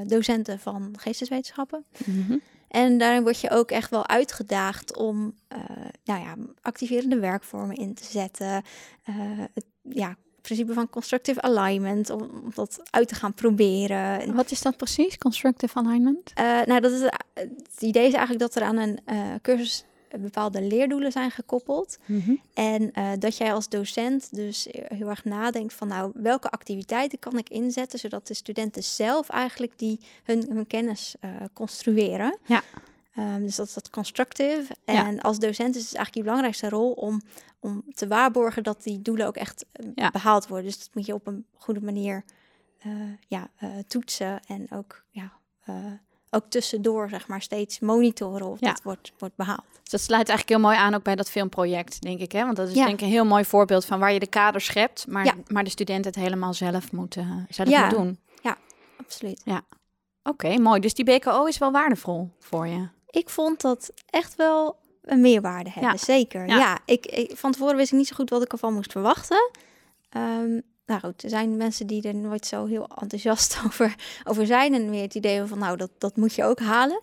docenten 0.08 0.60
van 0.60 0.96
geesteswetenschappen. 1.00 1.86
Mhm. 2.06 2.38
En 2.68 2.98
daarin 2.98 3.24
word 3.24 3.40
je 3.42 3.50
ook 3.50 3.72
echt 3.72 3.90
wel 3.90 4.08
uitgedaagd 4.08 4.98
om 4.98 5.34
eh, 5.48 5.60
nou 6.04 6.22
ja, 6.22 6.36
activerende 6.62 7.20
werkvormen 7.20 7.76
in 7.76 7.94
te 7.94 8.04
zetten. 8.04 8.64
Eh, 9.04 9.16
het 9.54 9.66
ja, 9.82 10.16
principe 10.42 10.74
van 10.74 10.90
constructive 10.90 11.42
alignment, 11.42 12.10
om, 12.10 12.22
om 12.22 12.52
dat 12.54 12.80
uit 12.90 13.08
te 13.08 13.16
gaan 13.16 13.34
proberen. 13.34 14.22
En, 14.22 14.36
Wat 14.36 14.52
is 14.52 14.62
dat 14.62 14.78
precies, 14.78 15.18
constructive 15.18 15.80
alignment? 15.80 16.32
eh, 16.34 16.62
nou, 16.66 16.80
dat 16.80 16.92
is, 16.92 17.02
het 17.34 17.82
idee 17.82 18.08
is 18.08 18.14
eigenlijk 18.14 18.40
dat 18.40 18.56
er 18.56 18.64
aan 18.64 18.78
een 18.78 19.00
eh, 19.06 19.18
cursus 19.42 19.86
bepaalde 20.20 20.62
leerdoelen 20.62 21.12
zijn 21.12 21.32
gekoppeld. 21.32 21.98
En 22.54 22.92
eh, 22.92 23.12
dat 23.20 23.38
jij 23.38 23.54
als 23.54 23.70
docent 23.70 24.36
dus 24.36 24.68
heel 24.72 25.10
erg 25.10 25.26
nadenkt 25.26 25.74
van 25.74 25.88
nou, 25.88 26.12
welke 26.14 26.50
activiteiten 26.50 27.20
kan 27.20 27.38
ik 27.38 27.50
inzetten, 27.50 28.00
zodat 28.00 28.28
de 28.28 28.34
studenten 28.34 28.84
zelf 28.84 29.30
eigenlijk 29.30 29.72
die 29.76 30.00
hun, 30.24 30.46
hun 30.50 30.68
kennis 30.68 31.16
eh, 31.20 31.30
construeren. 31.54 32.38
Ja. 32.46 32.64
Ehm, 33.16 33.42
dus 33.42 33.56
dat 33.56 33.68
is 33.68 33.74
dat 33.74 33.90
constructive. 33.90 34.76
Ja. 34.86 35.06
En 35.06 35.22
als 35.22 35.40
docent 35.40 35.76
is 35.76 35.86
het 35.86 35.96
eigenlijk 35.96 36.16
je 36.16 36.24
belangrijkste 36.24 36.70
rol 36.70 36.92
om, 36.92 37.22
om 37.60 37.84
te 37.96 38.08
waarborgen 38.08 38.64
dat 38.64 38.84
die 38.84 39.02
doelen 39.02 39.28
ook 39.28 39.36
echt 39.36 39.66
eh, 39.72 39.86
Ja. 39.96 40.10
behaald 40.12 40.48
worden. 40.48 40.66
Dus 40.66 40.80
dat 40.80 40.90
moet 40.94 41.06
je 41.06 41.14
op 41.14 41.28
een 41.28 41.46
goede 41.54 41.82
manier 41.82 42.24
eh, 42.78 42.92
ja, 43.28 43.50
eh, 43.58 43.70
toetsen 43.88 44.40
en 44.48 44.72
ook, 44.72 45.04
ja, 45.10 45.32
eh, 45.64 45.76
ook 46.30 46.44
tussendoor 46.50 47.10
zeg 47.10 47.28
maar 47.28 47.42
steeds 47.42 47.80
monitoren 47.80 48.48
of 48.48 48.60
Ja. 48.60 48.68
dat 48.72 48.82
wordt, 48.84 49.12
wordt 49.18 49.36
behaald. 49.36 49.64
Dus 49.82 49.92
dat 49.92 50.02
sluit 50.02 50.30
eigenlijk 50.30 50.60
heel 50.60 50.70
mooi 50.70 50.78
aan 50.78 50.94
ook 50.94 51.04
bij 51.04 51.16
dat 51.16 51.30
filmproject, 51.30 52.02
denk 52.02 52.20
ik. 52.20 52.32
Hè? 52.32 52.44
Want 52.44 52.56
dat 52.56 52.68
is 52.68 52.74
Ja. 52.76 52.86
denk 52.86 52.98
ik 53.00 53.06
een 53.06 53.12
heel 53.12 53.26
mooi 53.26 53.46
voorbeeld 53.46 53.86
van 53.86 54.00
waar 54.00 54.14
je 54.14 54.20
de 54.20 54.28
kader 54.28 54.62
schept, 54.62 55.08
maar, 55.08 55.26
Ja. 55.26 55.34
maar 55.48 55.64
de 55.64 55.70
student 55.70 56.06
het 56.06 56.16
helemaal 56.16 56.54
zelf 56.54 56.92
moet, 56.92 57.16
eh, 57.16 57.32
zelf 57.50 57.70
Ja. 57.70 57.82
moet 57.86 57.96
doen. 57.96 58.20
Absoluut. 59.00 59.44
Oké, 60.24 60.58
mooi. 60.58 60.80
Dus 60.80 60.94
die 60.94 61.06
BKO 61.06 61.46
is 61.46 61.58
wel 61.58 61.72
waardevol 61.72 62.30
voor 62.40 62.68
je. 62.68 62.88
Ik 63.10 63.30
vond 63.30 63.62
dat 63.62 63.92
echt 64.10 64.36
wel 64.36 64.76
een 65.02 65.22
meerwaarde 65.22 65.70
hebben, 65.70 65.92
Ja. 65.92 65.98
zeker. 65.98 66.48
Ja. 66.48 66.58
Ja, 66.58 66.80
ik, 66.86 67.06
ik, 67.06 67.38
van 67.38 67.52
tevoren 67.52 67.76
wist 67.76 67.92
ik 67.92 67.98
niet 67.98 68.08
zo 68.08 68.16
goed 68.16 68.30
wat 68.30 68.42
ik 68.44 68.52
ervan 68.52 68.74
moest 68.74 68.92
verwachten. 68.92 69.52
Ehm, 70.10 70.60
nou 70.88 71.00
goed, 71.00 71.24
er 71.24 71.30
zijn 71.30 71.58
mensen 71.58 71.88
die 71.88 72.02
er 72.02 72.16
nooit 72.16 72.46
zo 72.46 72.66
heel 72.66 72.88
enthousiast 73.02 73.58
over, 73.66 73.96
over 74.24 74.46
zijn. 74.46 74.74
En 74.74 74.90
meer 74.90 75.02
het 75.02 75.16
idee 75.16 75.46
van, 75.46 75.60
nou, 75.60 75.78
dat, 75.78 75.92
dat 75.98 76.16
moet 76.16 76.34
je 76.34 76.44
ook 76.44 76.60
halen. 76.60 77.02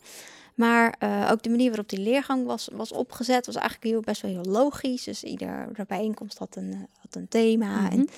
Maar 0.54 0.94
eh, 0.98 1.28
ook 1.30 1.42
de 1.42 1.50
manier 1.50 1.66
waarop 1.66 1.88
die 1.88 1.98
leergang 1.98 2.46
was, 2.46 2.68
was 2.72 2.92
opgezet, 2.92 3.46
was 3.46 3.54
eigenlijk 3.54 3.86
heel, 3.86 4.00
best 4.00 4.22
wel 4.22 4.30
heel 4.30 4.52
logisch. 4.52 5.04
Dus 5.04 5.24
ieder 5.24 5.68
bijeenkomst 5.86 6.38
had 6.38 6.56
een, 6.56 6.72
eh, 6.72 6.78
had 7.00 7.14
een 7.14 7.28
thema. 7.28 7.80
Mhm. 7.80 7.92
en, 7.92 8.08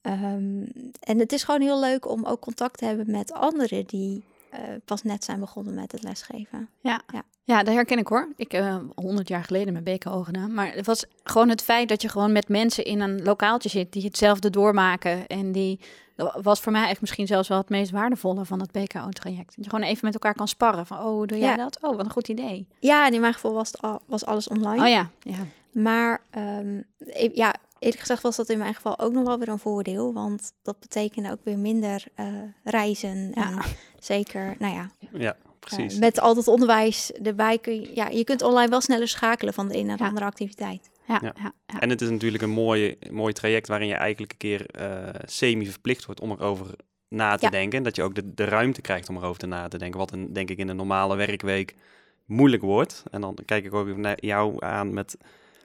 ehm, 0.00 0.66
en 1.00 1.18
het 1.18 1.32
is 1.32 1.42
gewoon 1.42 1.60
heel 1.60 1.80
leuk 1.80 2.08
om 2.08 2.24
ook 2.24 2.40
contact 2.40 2.78
te 2.78 2.84
hebben 2.84 3.10
met 3.10 3.32
anderen 3.32 3.86
die 3.86 4.24
eh, 4.50 4.60
pas 4.84 5.02
net 5.02 5.24
zijn 5.24 5.40
begonnen 5.40 5.74
met 5.74 5.92
het 5.92 6.02
lesgeven. 6.02 6.68
Ja. 6.80 7.02
Ja. 7.12 7.22
Ja, 7.48 7.62
dat 7.62 7.74
herken 7.74 7.98
ik 7.98 8.06
hoor. 8.06 8.28
Ik 8.36 8.52
heb 8.52 8.82
honderd 8.94 9.28
jaar 9.28 9.44
geleden 9.44 9.72
mijn 9.72 9.84
BKO 9.84 10.22
gedaan. 10.22 10.54
Maar 10.54 10.72
het 10.74 10.86
was 10.86 11.04
gewoon 11.22 11.48
het 11.48 11.62
feit 11.62 11.88
dat 11.88 12.02
je 12.02 12.08
gewoon 12.08 12.32
met 12.32 12.48
mensen 12.48 12.84
in 12.84 13.00
een 13.00 13.22
lokaaltje 13.22 13.68
zit 13.68 13.92
die 13.92 14.04
hetzelfde 14.04 14.50
doormaken. 14.50 15.26
En 15.26 15.52
die 15.52 15.80
dat 16.16 16.38
was 16.42 16.60
voor 16.60 16.72
mij 16.72 16.88
echt 16.88 17.00
misschien 17.00 17.26
zelfs 17.26 17.48
wel 17.48 17.58
het 17.58 17.68
meest 17.68 17.90
waardevolle 17.90 18.44
van 18.44 18.60
het 18.60 18.72
BKO-traject. 18.72 19.56
Dat 19.56 19.64
je 19.64 19.70
gewoon 19.70 19.84
even 19.84 20.04
met 20.04 20.14
elkaar 20.14 20.34
kan 20.34 20.48
sparren. 20.48 20.86
Van, 20.86 20.98
oh, 20.98 21.04
hoe 21.04 21.26
doe 21.26 21.38
jij 21.38 21.48
Ja. 21.48 21.56
dat? 21.56 21.78
Oh, 21.82 21.96
wat 21.96 22.04
een 22.04 22.10
goed 22.10 22.28
idee. 22.28 22.66
Ja, 22.78 23.10
in 23.10 23.20
mijn 23.20 23.32
geval 23.34 23.52
was, 23.52 23.68
het 23.72 23.82
al, 23.82 24.00
was 24.06 24.24
alles 24.24 24.48
online. 24.48 24.82
Oh 24.82 24.88
ja, 24.88 25.10
ja. 25.20 25.36
Maar 25.72 26.20
ehm, 26.30 26.76
e- 26.98 27.30
ja, 27.34 27.54
eerlijk 27.78 28.00
gezegd 28.00 28.22
was 28.22 28.36
dat 28.36 28.48
in 28.48 28.58
mijn 28.58 28.74
geval 28.74 28.98
ook 28.98 29.12
nog 29.12 29.24
wel 29.26 29.38
weer 29.38 29.48
een 29.48 29.58
voordeel. 29.58 30.12
Want 30.12 30.52
dat 30.62 30.80
betekende 30.80 31.30
ook 31.30 31.40
weer 31.44 31.58
minder 31.58 32.04
eh, 32.14 32.26
reizen. 32.64 33.32
Ja. 33.34 33.50
En 33.50 33.58
zeker, 33.98 34.54
nou 34.58 34.74
ja, 34.74 34.90
Ja, 35.12 35.36
precies. 35.60 35.98
met 35.98 36.20
al 36.20 36.34
dat 36.34 36.48
onderwijs 36.48 37.12
erbij 37.12 37.58
kun 37.58 37.80
je... 37.80 37.90
Ja, 37.94 38.08
je 38.08 38.24
kunt 38.24 38.42
online 38.42 38.70
wel 38.70 38.80
sneller 38.80 39.08
schakelen 39.08 39.54
van 39.54 39.68
de 39.68 39.76
een 39.76 39.86
naar 39.86 39.96
de 39.96 40.02
Ja. 40.02 40.08
andere 40.08 40.26
activiteit. 40.26 40.90
Ja, 41.06 41.18
Ja. 41.22 41.32
ja. 41.42 41.52
ja. 41.66 41.78
En 41.80 41.90
het 41.90 42.00
is 42.00 42.10
natuurlijk 42.10 42.42
een 42.42 42.50
mooie, 42.50 42.96
mooi 43.10 43.32
traject 43.32 43.68
waarin 43.68 43.88
je 43.88 43.94
eigenlijk 43.94 44.32
een 44.32 44.38
keer 44.38 44.66
eh, 44.70 45.14
semi-verplicht 45.24 46.04
wordt 46.06 46.20
om 46.20 46.30
erover 46.30 46.66
na 47.08 47.36
te 47.36 47.44
Ja. 47.44 47.50
denken. 47.50 47.82
Dat 47.82 47.96
je 47.96 48.02
ook 48.02 48.14
de, 48.14 48.34
de 48.34 48.44
ruimte 48.44 48.80
krijgt 48.80 49.08
om 49.08 49.16
erover 49.16 49.38
te 49.38 49.46
na 49.46 49.68
te 49.68 49.78
denken. 49.78 49.98
Wat 49.98 50.12
een, 50.12 50.32
denk 50.32 50.50
ik 50.50 50.58
in 50.58 50.68
een 50.68 50.76
normale 50.76 51.16
werkweek 51.16 51.74
moeilijk 52.24 52.62
wordt. 52.62 53.02
En 53.10 53.20
dan 53.20 53.38
kijk 53.44 53.64
ik 53.64 53.74
ook 53.74 53.96
naar 53.96 54.16
jou 54.24 54.64
aan 54.64 54.94
met 54.94 55.16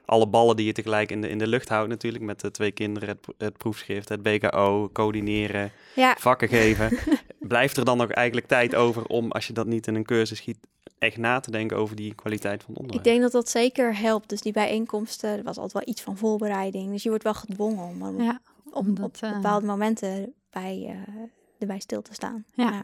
alle 0.04 0.26
ballen 0.28 0.56
die 0.56 0.66
je 0.66 0.72
tegelijk 0.72 1.10
in 1.10 1.20
de, 1.20 1.28
in 1.28 1.38
de 1.38 1.46
lucht 1.46 1.68
houdt 1.68 1.88
natuurlijk. 1.88 2.24
Met 2.24 2.40
de 2.40 2.50
twee 2.50 2.70
kinderen, 2.72 3.08
het, 3.08 3.26
het 3.38 3.56
proefschrift, 3.56 4.08
het 4.08 4.22
BKO, 4.22 4.90
coördineren, 4.92 5.72
Ja, 5.94 6.16
vakken 6.18 6.48
geven. 6.48 6.98
Blijft 7.48 7.76
er 7.76 7.84
dan 7.84 8.00
ook 8.00 8.10
eigenlijk 8.10 8.46
tijd 8.46 8.74
over 8.74 9.06
om, 9.06 9.30
als 9.30 9.46
je 9.46 9.52
dat 9.52 9.66
niet 9.66 9.86
in 9.86 9.94
een 9.94 10.04
cursus 10.04 10.38
schiet, 10.38 10.58
echt 10.98 11.16
na 11.16 11.40
te 11.40 11.50
denken 11.50 11.76
over 11.76 11.96
die 11.96 12.14
kwaliteit 12.14 12.62
van 12.62 12.74
het 12.74 12.82
ik 12.82 12.90
onderwijs? 12.90 13.04
denk 13.08 13.22
dat 13.22 13.32
dat 13.32 13.48
zeker 13.50 13.98
helpt. 13.98 14.28
Dus 14.28 14.40
die 14.40 14.52
bijeenkomsten, 14.52 15.30
er 15.30 15.42
was 15.42 15.56
altijd 15.56 15.84
wel 15.84 15.94
iets 15.94 16.02
van 16.02 16.16
voorbereiding. 16.16 16.90
Dus 16.90 17.02
je 17.02 17.08
wordt 17.08 17.24
wel 17.24 17.34
gedwongen 17.34 17.84
om, 17.84 18.02
om 18.02 18.22
Ja, 18.22 18.40
op, 18.64 18.74
omdat, 18.86 19.04
op 19.04 19.16
eh, 19.20 19.32
bepaalde 19.32 19.66
momenten 19.66 20.32
bij, 20.50 20.84
eh, 20.88 21.12
erbij 21.58 21.78
stil 21.80 22.02
te 22.02 22.14
staan. 22.14 22.44
Ja. 22.54 22.82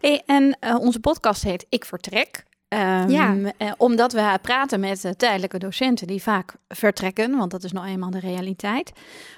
Hey, 0.00 0.22
en 0.26 0.56
eh, 0.60 0.76
onze 0.78 1.00
podcast 1.00 1.42
heet 1.42 1.66
Ik 1.68 1.84
Vertrek. 1.84 2.44
Ehm, 2.68 3.10
Ja. 3.10 3.36
eh, 3.56 3.72
omdat 3.76 4.12
we 4.12 4.38
praten 4.42 4.80
met 4.80 5.14
tijdelijke 5.16 5.58
docenten 5.58 6.06
die 6.06 6.22
vaak 6.22 6.54
vertrekken, 6.68 7.36
want 7.36 7.50
dat 7.50 7.64
is 7.64 7.72
nou 7.72 7.86
eenmaal 7.86 8.10
de 8.10 8.18
realiteit. 8.20 8.92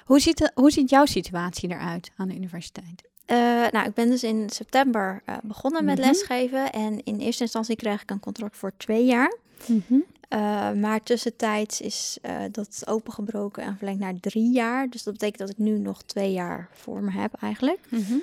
Hoe 0.05 0.19
ziet, 0.19 0.37
de, 0.37 0.51
hoe 0.53 0.71
ziet 0.71 0.89
jouw 0.89 1.05
situatie 1.05 1.69
eruit 1.71 2.11
aan 2.17 2.27
de 2.27 2.35
universiteit? 2.35 3.03
Eh, 3.33 3.39
nou, 3.71 3.87
ik 3.87 3.93
ben 3.93 4.09
dus 4.09 4.23
in 4.23 4.49
september 4.49 5.21
eh, 5.25 5.35
begonnen 5.43 5.85
met 5.85 5.97
Mhm. 5.97 6.07
lesgeven. 6.07 6.71
En 6.71 7.03
in 7.03 7.19
eerste 7.19 7.43
instantie 7.43 7.75
kreeg 7.75 8.01
ik 8.01 8.09
een 8.11 8.19
contract 8.19 8.57
voor 8.57 8.71
twee 8.77 9.05
jaar. 9.05 9.35
Eh, 10.29 10.71
maar 10.71 11.03
tussentijds 11.03 11.81
is 11.81 12.17
dat 12.51 12.83
opengebroken 12.87 13.63
en 13.63 13.75
verlengd 13.77 13.99
naar 13.99 14.19
drie 14.19 14.51
jaar. 14.51 14.89
Dus 14.89 15.03
dat 15.03 15.13
betekent 15.13 15.39
dat 15.39 15.49
ik 15.49 15.57
nu 15.57 15.77
nog 15.79 16.03
twee 16.03 16.31
jaar 16.31 16.69
voor 16.71 17.01
me 17.03 17.11
heb 17.11 17.33
eigenlijk. 17.41 17.79
Mhm. 17.89 18.13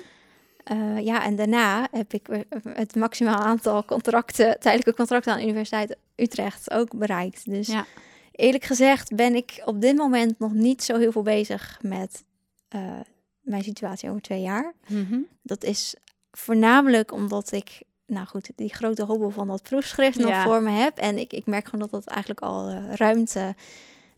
Ja, 1.03 1.23
en 1.23 1.35
daarna 1.35 1.87
heb 1.91 2.13
ik 2.13 2.27
het 2.69 2.95
maximaal 2.95 3.35
aantal 3.39 3.85
contracten, 3.85 4.59
tijdelijke 4.59 4.93
contracten 4.93 5.31
aan 5.31 5.37
de 5.37 5.43
Universiteit 5.43 5.95
Utrecht 6.15 6.71
ook 6.71 6.97
bereikt. 6.97 7.45
Dus 7.49 7.67
Ja. 7.67 7.85
eerlijk 8.31 8.63
gezegd 8.63 9.15
ben 9.15 9.35
ik 9.35 9.61
op 9.65 9.81
dit 9.81 9.95
moment 9.95 10.39
nog 10.39 10.53
niet 10.53 10.83
zo 10.83 10.97
heel 10.97 11.11
veel 11.11 11.21
bezig 11.21 11.79
met 11.81 12.23
eh, 12.67 12.99
mijn 13.41 13.63
situatie 13.63 14.09
over 14.09 14.21
twee 14.21 14.41
jaar. 14.41 14.73
Mhm. 14.87 15.19
Dat 15.41 15.63
is 15.63 15.95
voornamelijk 16.31 17.11
omdat 17.11 17.51
ik, 17.51 17.81
nou 18.05 18.27
goed, 18.27 18.51
die 18.55 18.73
grote 18.73 19.03
hobbel 19.03 19.29
van 19.29 19.47
dat 19.47 19.61
proefschrift 19.61 20.19
nog 20.19 20.43
voor 20.43 20.61
me 20.61 20.69
heb. 20.69 20.97
En 20.97 21.17
ik, 21.17 21.33
ik 21.33 21.45
merk 21.45 21.65
gewoon 21.65 21.79
dat 21.79 21.91
dat 21.91 22.13
eigenlijk 22.13 22.41
al 22.41 22.69
eh, 22.69 22.93
ruimte 22.93 23.55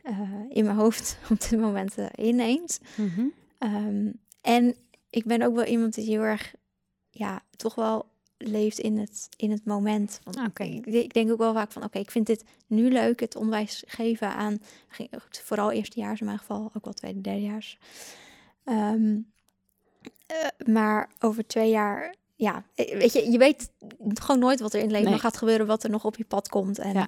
eh, 0.03 0.19
in 0.49 0.65
mijn 0.65 0.77
hoofd 0.77 1.17
op 1.31 1.41
dit 1.41 1.59
moment 1.59 1.97
eh, 1.97 2.05
inneemt. 2.15 2.79
Mhm. 2.95 3.25
Ehm, 3.57 4.11
en 4.41 4.75
ik 5.09 5.25
ben 5.25 5.41
ook 5.41 5.55
wel 5.55 5.65
iemand 5.65 5.93
die 5.93 6.05
heel 6.05 6.21
erg, 6.21 6.53
ja, 7.09 7.41
toch 7.55 7.75
wel 7.75 8.11
leeft 8.37 8.79
in 8.79 8.97
het, 8.97 9.29
in 9.35 9.51
het 9.51 9.65
moment. 9.65 10.19
Want 10.23 10.37
Oké. 10.37 10.63
ik, 10.63 10.85
ik 10.85 11.13
denk 11.13 11.31
ook 11.31 11.37
wel 11.37 11.53
vaak 11.53 11.71
van, 11.71 11.83
oké, 11.83 11.99
ik 11.99 12.11
vind 12.11 12.27
dit 12.27 12.43
nu 12.67 12.91
leuk, 12.91 13.19
het 13.19 13.35
onderwijs 13.35 13.83
geven 13.87 14.27
aan, 14.35 14.61
vooral 15.29 15.71
eerstejaars 15.71 16.19
in 16.19 16.25
mijn 16.25 16.37
geval, 16.37 16.71
ook 16.73 16.83
wel 16.83 16.93
tweede, 16.93 17.21
derdejaars. 17.21 17.77
Ehm, 18.63 19.17
eh, 20.25 20.67
maar 20.73 21.09
over 21.19 21.47
twee 21.47 21.69
jaar, 21.69 22.15
ja, 22.35 22.63
eh, 22.75 22.97
weet 22.97 23.13
je, 23.13 23.31
je 23.31 23.37
weet 23.37 23.71
gewoon 23.99 24.39
nooit 24.39 24.59
wat 24.59 24.73
er 24.73 24.79
in 24.79 24.85
het 24.85 24.93
leven 24.95 25.09
Nee. 25.11 25.19
gaat 25.19 25.37
gebeuren, 25.37 25.65
wat 25.67 25.83
er 25.83 25.89
nog 25.89 26.05
op 26.05 26.17
je 26.17 26.25
pad 26.25 26.49
komt. 26.49 26.79
En 26.79 26.93
Ja. 26.93 27.07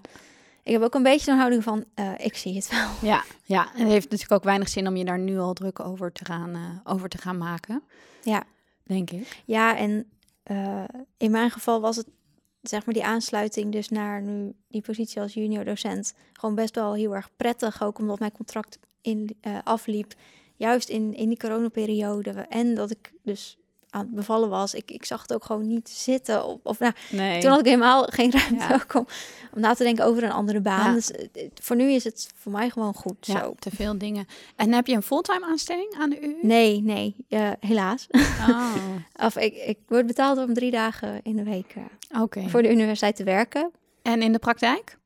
ik 0.63 0.71
heb 0.71 0.81
ook 0.81 0.93
een 0.95 1.03
beetje 1.03 1.31
een 1.31 1.37
houding 1.37 1.63
van, 1.63 1.85
eh, 1.93 2.11
ik 2.17 2.35
zie 2.37 2.55
het 2.55 2.69
wel. 2.69 2.89
Ja, 3.11 3.23
ja, 3.43 3.73
en 3.73 3.79
het 3.79 3.89
heeft 3.89 4.09
natuurlijk 4.09 4.31
ook 4.31 4.43
weinig 4.43 4.69
zin 4.69 4.87
om 4.87 4.95
je 4.95 5.05
daar 5.05 5.19
nu 5.19 5.37
al 5.39 5.53
druk 5.53 5.79
over 5.79 6.11
te 6.11 6.25
gaan, 6.25 6.81
over 6.83 7.09
te 7.09 7.17
gaan 7.17 7.37
maken. 7.37 7.83
Ja. 8.23 8.43
Denk 8.83 9.09
ik. 9.09 9.41
Ja, 9.45 9.77
en 9.77 10.09
in 11.17 11.31
mijn 11.31 11.51
geval 11.51 11.81
was 11.81 11.95
het, 11.95 12.07
zeg 12.61 12.85
maar, 12.85 12.93
die 12.93 13.05
aansluiting 13.05 13.71
dus 13.71 13.89
naar 13.89 14.21
nu 14.21 14.53
die 14.67 14.81
positie 14.81 15.21
als 15.21 15.33
junior 15.33 15.65
docent 15.65 16.13
gewoon 16.33 16.55
best 16.55 16.75
wel 16.75 16.93
heel 16.93 17.15
erg 17.15 17.29
prettig. 17.37 17.83
Ook 17.83 17.97
omdat 17.99 18.19
mijn 18.19 18.31
contract 18.31 18.79
in, 19.01 19.37
afliep, 19.63 20.13
juist 20.57 20.89
in, 20.89 21.13
in 21.13 21.29
die 21.29 21.37
coronaperiode. 21.37 22.29
En 22.31 22.75
dat 22.75 22.91
ik 22.91 23.11
dus 23.23 23.57
aan 23.89 24.01
het 24.05 24.15
bevallen 24.15 24.49
was. 24.49 24.73
Ik, 24.73 24.91
ik 24.91 25.05
zag 25.05 25.21
het 25.21 25.33
ook 25.33 25.43
gewoon 25.45 25.67
niet 25.67 25.89
zitten. 25.89 26.45
Of, 26.45 26.59
of 26.63 26.79
nou, 26.79 26.93
Nee. 27.11 27.41
toen 27.41 27.49
had 27.49 27.59
ik 27.59 27.65
helemaal 27.65 28.03
geen 28.03 28.31
ruimte 28.31 28.55
Ja. 28.55 28.85
om, 28.99 29.05
om 29.53 29.59
na 29.61 29.73
te 29.73 29.83
denken 29.83 30.05
over 30.05 30.23
een 30.23 30.31
andere 30.31 30.61
baan. 30.61 30.87
Ja. 30.87 30.93
Dus 30.93 31.11
eh, 31.11 31.27
het- 31.33 31.59
voor 31.61 31.75
nu 31.75 31.91
is 31.91 32.03
het 32.03 32.29
voor 32.35 32.51
mij 32.51 32.69
gewoon 32.69 32.93
goed 32.93 33.15
ja, 33.25 33.39
zo. 33.39 33.55
te 33.59 33.69
veel 33.71 33.97
dingen. 33.97 34.25
En 34.55 34.73
heb 34.73 34.87
je 34.87 34.95
een 34.95 35.01
fulltime 35.03 35.45
aanstelling 35.45 35.95
aan 35.99 36.09
de 36.09 36.19
U? 36.21 36.37
Nee, 36.41 36.81
nee, 36.81 37.15
eh, 37.29 37.51
helaas. 37.59 38.07
Oh, 38.49 38.75
of 39.25 39.37
ik, 39.37 39.53
ik 39.55 39.77
word 39.87 40.05
betaald 40.07 40.37
om 40.37 40.53
drie 40.53 40.71
dagen 40.71 41.19
in 41.23 41.35
de 41.35 41.43
week 41.43 41.75
eh, 42.09 42.21
oké. 42.21 42.49
voor 42.49 42.61
de 42.61 42.71
universiteit 42.71 43.15
te 43.15 43.23
werken. 43.23 43.71
En 44.01 44.21
in 44.21 44.31
de 44.31 44.39
praktijk? 44.39 44.97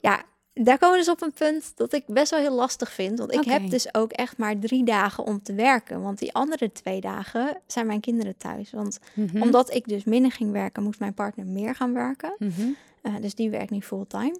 Ja, 0.00 0.22
daar 0.62 0.78
komen 0.78 0.98
we 0.98 1.04
dus 1.04 1.12
op 1.12 1.22
een 1.22 1.32
punt 1.32 1.72
dat 1.76 1.92
ik 1.92 2.04
best 2.06 2.30
wel 2.30 2.40
heel 2.40 2.54
lastig 2.54 2.92
vind. 2.92 3.18
Want 3.18 3.32
ik 3.32 3.44
heb 3.44 3.70
dus 3.70 3.94
ook 3.94 4.12
echt 4.12 4.36
maar 4.38 4.58
drie 4.58 4.84
dagen 4.84 5.24
om 5.24 5.42
te 5.42 5.54
werken. 5.54 6.02
Want 6.02 6.18
die 6.18 6.32
andere 6.34 6.72
twee 6.72 7.00
dagen 7.00 7.56
zijn 7.66 7.86
mijn 7.86 8.00
kinderen 8.00 8.36
thuis. 8.36 8.70
Want 8.70 8.98
Mhm. 9.14 9.42
omdat 9.42 9.74
ik 9.74 9.88
dus 9.88 10.04
minder 10.04 10.32
ging 10.32 10.52
werken, 10.52 10.82
moest 10.82 11.00
mijn 11.00 11.14
partner 11.14 11.46
meer 11.46 11.74
gaan 11.74 11.92
werken. 11.92 12.34
Mhm. 12.38 12.68
Eh, 13.02 13.14
dus 13.20 13.34
die 13.34 13.50
werkt 13.50 13.70
nu 13.70 13.80
fulltime. 13.82 14.38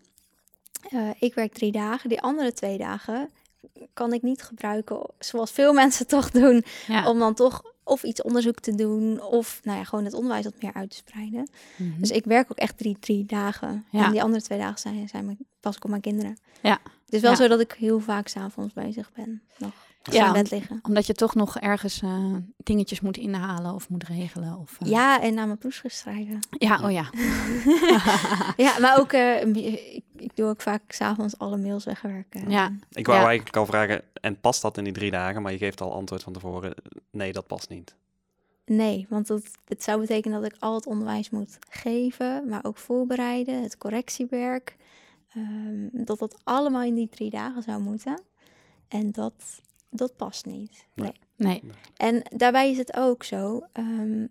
Eh 0.90 1.08
ik 1.18 1.34
werk 1.34 1.52
drie 1.52 1.72
dagen. 1.72 2.08
Die 2.08 2.20
andere 2.20 2.52
twee 2.52 2.78
dagen 2.78 3.30
kan 3.92 4.12
ik 4.12 4.22
niet 4.22 4.42
gebruiken 4.42 5.00
zoals 5.18 5.50
veel 5.50 5.72
mensen 5.82 6.06
toch 6.06 6.30
doen. 6.30 6.64
Ja. 6.86 7.08
Om 7.08 7.18
dan 7.18 7.34
toch 7.34 7.62
of 7.86 8.02
iets 8.02 8.22
onderzoek 8.22 8.60
te 8.60 8.74
doen. 8.74 9.22
Of 9.22 9.60
nou 9.62 9.78
ja, 9.78 9.84
gewoon 9.84 10.04
het 10.04 10.14
onderwijs 10.14 10.44
wat 10.44 10.62
meer 10.62 10.72
uit 10.74 10.90
te 10.90 10.96
spreiden. 10.96 11.48
Mhm. 11.76 12.00
Dus 12.00 12.10
ik 12.10 12.24
werk 12.24 12.50
ook 12.50 12.58
echt 12.58 12.78
drie, 12.78 12.96
drie 13.00 13.24
dagen. 13.24 13.84
Ja. 13.90 14.04
En 14.04 14.10
die 14.10 14.22
andere 14.22 14.42
twee 14.42 14.58
dagen 14.58 14.78
zijn, 14.78 15.08
zijn 15.08 15.24
mijn, 15.24 15.38
pas 15.60 15.76
ik 15.76 15.84
op 15.84 15.90
mijn 15.90 16.02
kinderen. 16.02 16.38
Ja. 16.62 16.78
Het 17.04 17.14
is 17.14 17.20
wel 17.20 17.30
Ja. 17.30 17.36
zo 17.36 17.48
dat 17.48 17.60
ik 17.60 17.72
heel 17.78 18.00
vaak 18.00 18.28
s'avonds 18.28 18.72
bezig 18.74 19.12
ben. 19.12 19.42
Nog 19.58 19.72
Ja, 20.02 20.32
bed 20.32 20.50
liggen. 20.50 20.78
Omdat 20.82 21.06
je 21.06 21.12
toch 21.14 21.34
nog 21.34 21.58
ergens 21.58 22.02
eh, 22.02 22.34
dingetjes 22.56 23.00
moet 23.00 23.16
inhalen 23.16 23.74
of 23.74 23.88
moet 23.88 24.04
regelen. 24.04 24.58
Of, 24.58 24.76
eh, 24.80 24.88
Ja, 24.88 25.20
en 25.22 25.34
naar 25.34 25.46
mijn 25.46 25.58
proefschrift 25.58 25.96
schrijven. 25.96 26.38
ja, 26.50 26.80
oh 26.84 26.90
ja. 26.92 27.10
ja, 28.66 28.78
maar 28.78 28.98
ook, 28.98 29.12
eh, 29.12 29.40
ik, 29.94 30.04
ik 30.20 30.36
doe 30.36 30.48
ook 30.48 30.60
vaak 30.60 30.92
s'avonds 30.92 31.38
alle 31.38 31.56
mails 31.56 31.84
wegwerken. 31.84 32.50
Ja. 32.50 32.72
Ik 32.92 33.06
wou 33.06 33.18
Ja. 33.18 33.26
eigenlijk 33.26 33.56
al 33.56 33.66
vragen, 33.66 34.02
en 34.20 34.40
past 34.40 34.62
dat 34.62 34.78
in 34.78 34.84
die 34.84 34.92
drie 34.92 35.10
dagen? 35.10 35.42
Maar 35.42 35.52
je 35.52 35.58
geeft 35.58 35.80
al 35.80 35.92
antwoord 35.92 36.22
van 36.22 36.32
tevoren, 36.32 36.74
nee, 37.10 37.32
dat 37.32 37.46
past 37.46 37.68
niet. 37.68 37.94
Nee, 38.64 39.06
want 39.08 39.26
dat, 39.26 39.42
het 39.64 39.82
zou 39.82 40.00
betekenen 40.00 40.42
dat 40.42 40.52
ik 40.52 40.56
al 40.60 40.74
het 40.74 40.86
onderwijs 40.86 41.30
moet 41.30 41.58
geven, 41.70 42.48
maar 42.48 42.64
ook 42.64 42.76
voorbereiden, 42.78 43.62
het 43.62 43.78
correctiewerk. 43.78 44.76
ehm, 45.34 45.88
dat 45.92 46.18
dat 46.18 46.36
allemaal 46.44 46.82
in 46.82 46.94
die 46.94 47.08
drie 47.08 47.30
dagen 47.30 47.62
zou 47.62 47.82
moeten. 47.82 48.20
En 48.88 49.12
dat, 49.12 49.60
dat 49.90 50.16
past 50.16 50.46
niet. 50.46 50.86
Nee. 50.94 51.12
Nee. 51.36 51.60
Nee. 51.62 51.72
En 51.96 52.22
daarbij 52.36 52.70
is 52.70 52.76
het 52.78 52.96
ook 52.96 53.22
zo. 53.24 53.62
ehm, 53.72 54.26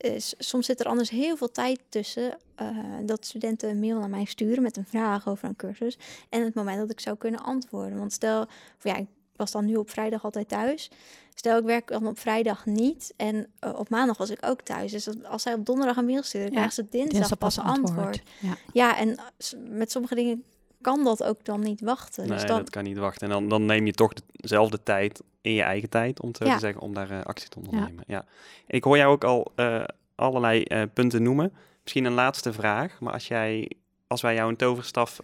eh, 0.00 0.18
s- 0.20 0.34
soms 0.38 0.66
zit 0.66 0.80
er 0.80 0.86
anders 0.86 1.10
heel 1.10 1.36
veel 1.36 1.50
tijd 1.50 1.80
tussen 1.88 2.38
eh, 2.54 2.68
dat 3.04 3.24
studenten 3.26 3.68
een 3.70 3.80
mail 3.80 3.98
naar 3.98 4.10
mij 4.10 4.24
sturen 4.24 4.62
met 4.62 4.76
een 4.76 4.86
vraag 4.86 5.28
over 5.28 5.48
een 5.48 5.56
cursus. 5.56 5.98
En 6.28 6.44
het 6.44 6.54
moment 6.54 6.78
dat 6.78 6.90
ik 6.90 7.00
zou 7.00 7.16
kunnen 7.16 7.40
antwoorden. 7.42 7.98
Want 7.98 8.12
stel, 8.12 8.40
of 8.42 8.82
ja, 8.82 8.96
ik 8.96 9.06
was 9.36 9.50
dan 9.50 9.64
nu 9.64 9.76
op 9.76 9.90
vrijdag 9.90 10.24
altijd 10.24 10.48
thuis. 10.48 10.90
Stel, 11.34 11.58
ik 11.58 11.64
werk 11.64 11.88
dan 11.88 12.06
op 12.06 12.18
vrijdag 12.18 12.66
niet. 12.66 13.12
En 13.16 13.46
eh, 13.58 13.78
op 13.78 13.88
maandag 13.88 14.16
was 14.16 14.30
ik 14.30 14.38
ook 14.46 14.60
thuis. 14.62 14.92
Dus 14.92 15.08
als 15.24 15.42
zij 15.42 15.54
op 15.54 15.66
donderdag 15.66 15.96
een 15.96 16.04
mail 16.04 16.22
sturen, 16.22 16.46
Ja, 16.46 16.52
krijgen 16.52 16.72
ze 16.72 16.86
dinsdag, 16.90 17.12
Dinsdag 17.18 17.38
pas 17.38 17.54
pas 17.54 17.64
antwoord. 17.64 17.96
antwoord. 17.96 18.22
Ja. 18.40 18.56
Ja, 18.72 18.96
en 18.98 19.16
eh, 19.16 19.24
met 19.68 19.90
sommige 19.90 20.14
dingen 20.14 20.44
kan 20.80 21.04
dat 21.04 21.22
ook 21.22 21.44
dan 21.44 21.60
niet 21.60 21.80
wachten. 21.80 22.28
Nee, 22.28 22.38
dus 22.38 22.46
dan, 22.46 22.58
dat 22.58 22.70
kan 22.70 22.84
niet 22.84 22.98
wachten. 22.98 23.22
En 23.26 23.32
dan, 23.32 23.48
dan 23.48 23.66
neem 23.66 23.86
je 23.86 23.92
toch 23.92 24.12
dezelfde 24.32 24.82
tijd 24.82 25.22
in 25.40 25.52
je 25.52 25.62
eigen 25.62 25.88
tijd, 25.88 26.20
om 26.20 26.30
Ja. 26.32 26.54
te 26.54 26.60
zeggen, 26.60 26.80
om 26.80 26.94
daar 26.94 27.10
eh, 27.10 27.22
actie 27.22 27.48
te 27.48 27.58
ondernemen. 27.58 28.04
Ja. 28.06 28.24
Ik 28.66 28.84
hoor 28.84 28.96
jou 28.96 29.12
ook 29.12 29.24
al 29.24 29.52
eh, 29.54 29.84
allerlei 30.14 30.62
eh, 30.62 30.82
punten 30.94 31.22
noemen. 31.22 31.52
Misschien 31.82 32.04
een 32.04 32.12
laatste 32.12 32.52
vraag, 32.52 33.00
maar 33.00 33.12
als, 33.12 33.28
jij, 33.28 33.70
als 34.06 34.20
wij 34.20 34.34
jou 34.34 34.48
een 34.50 34.56
toverstaf 34.56 35.20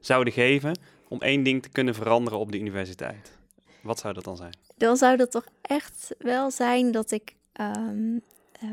zouden 0.00 0.32
geven 0.32 0.78
om 1.08 1.20
één 1.20 1.42
ding 1.42 1.62
te 1.62 1.68
kunnen 1.68 1.94
veranderen 1.94 2.38
op 2.38 2.52
de 2.52 2.58
universiteit, 2.58 3.38
wat 3.82 3.98
zou 3.98 4.14
dat 4.14 4.24
dan 4.24 4.36
zijn? 4.36 4.56
dan 4.76 4.96
zou 4.96 5.16
dat 5.16 5.30
toch 5.30 5.46
echt 5.62 6.14
wel 6.18 6.50
zijn 6.50 6.92
dat 6.92 7.10
ik 7.10 7.36
ehm, 7.52 8.18
eh, 8.52 8.68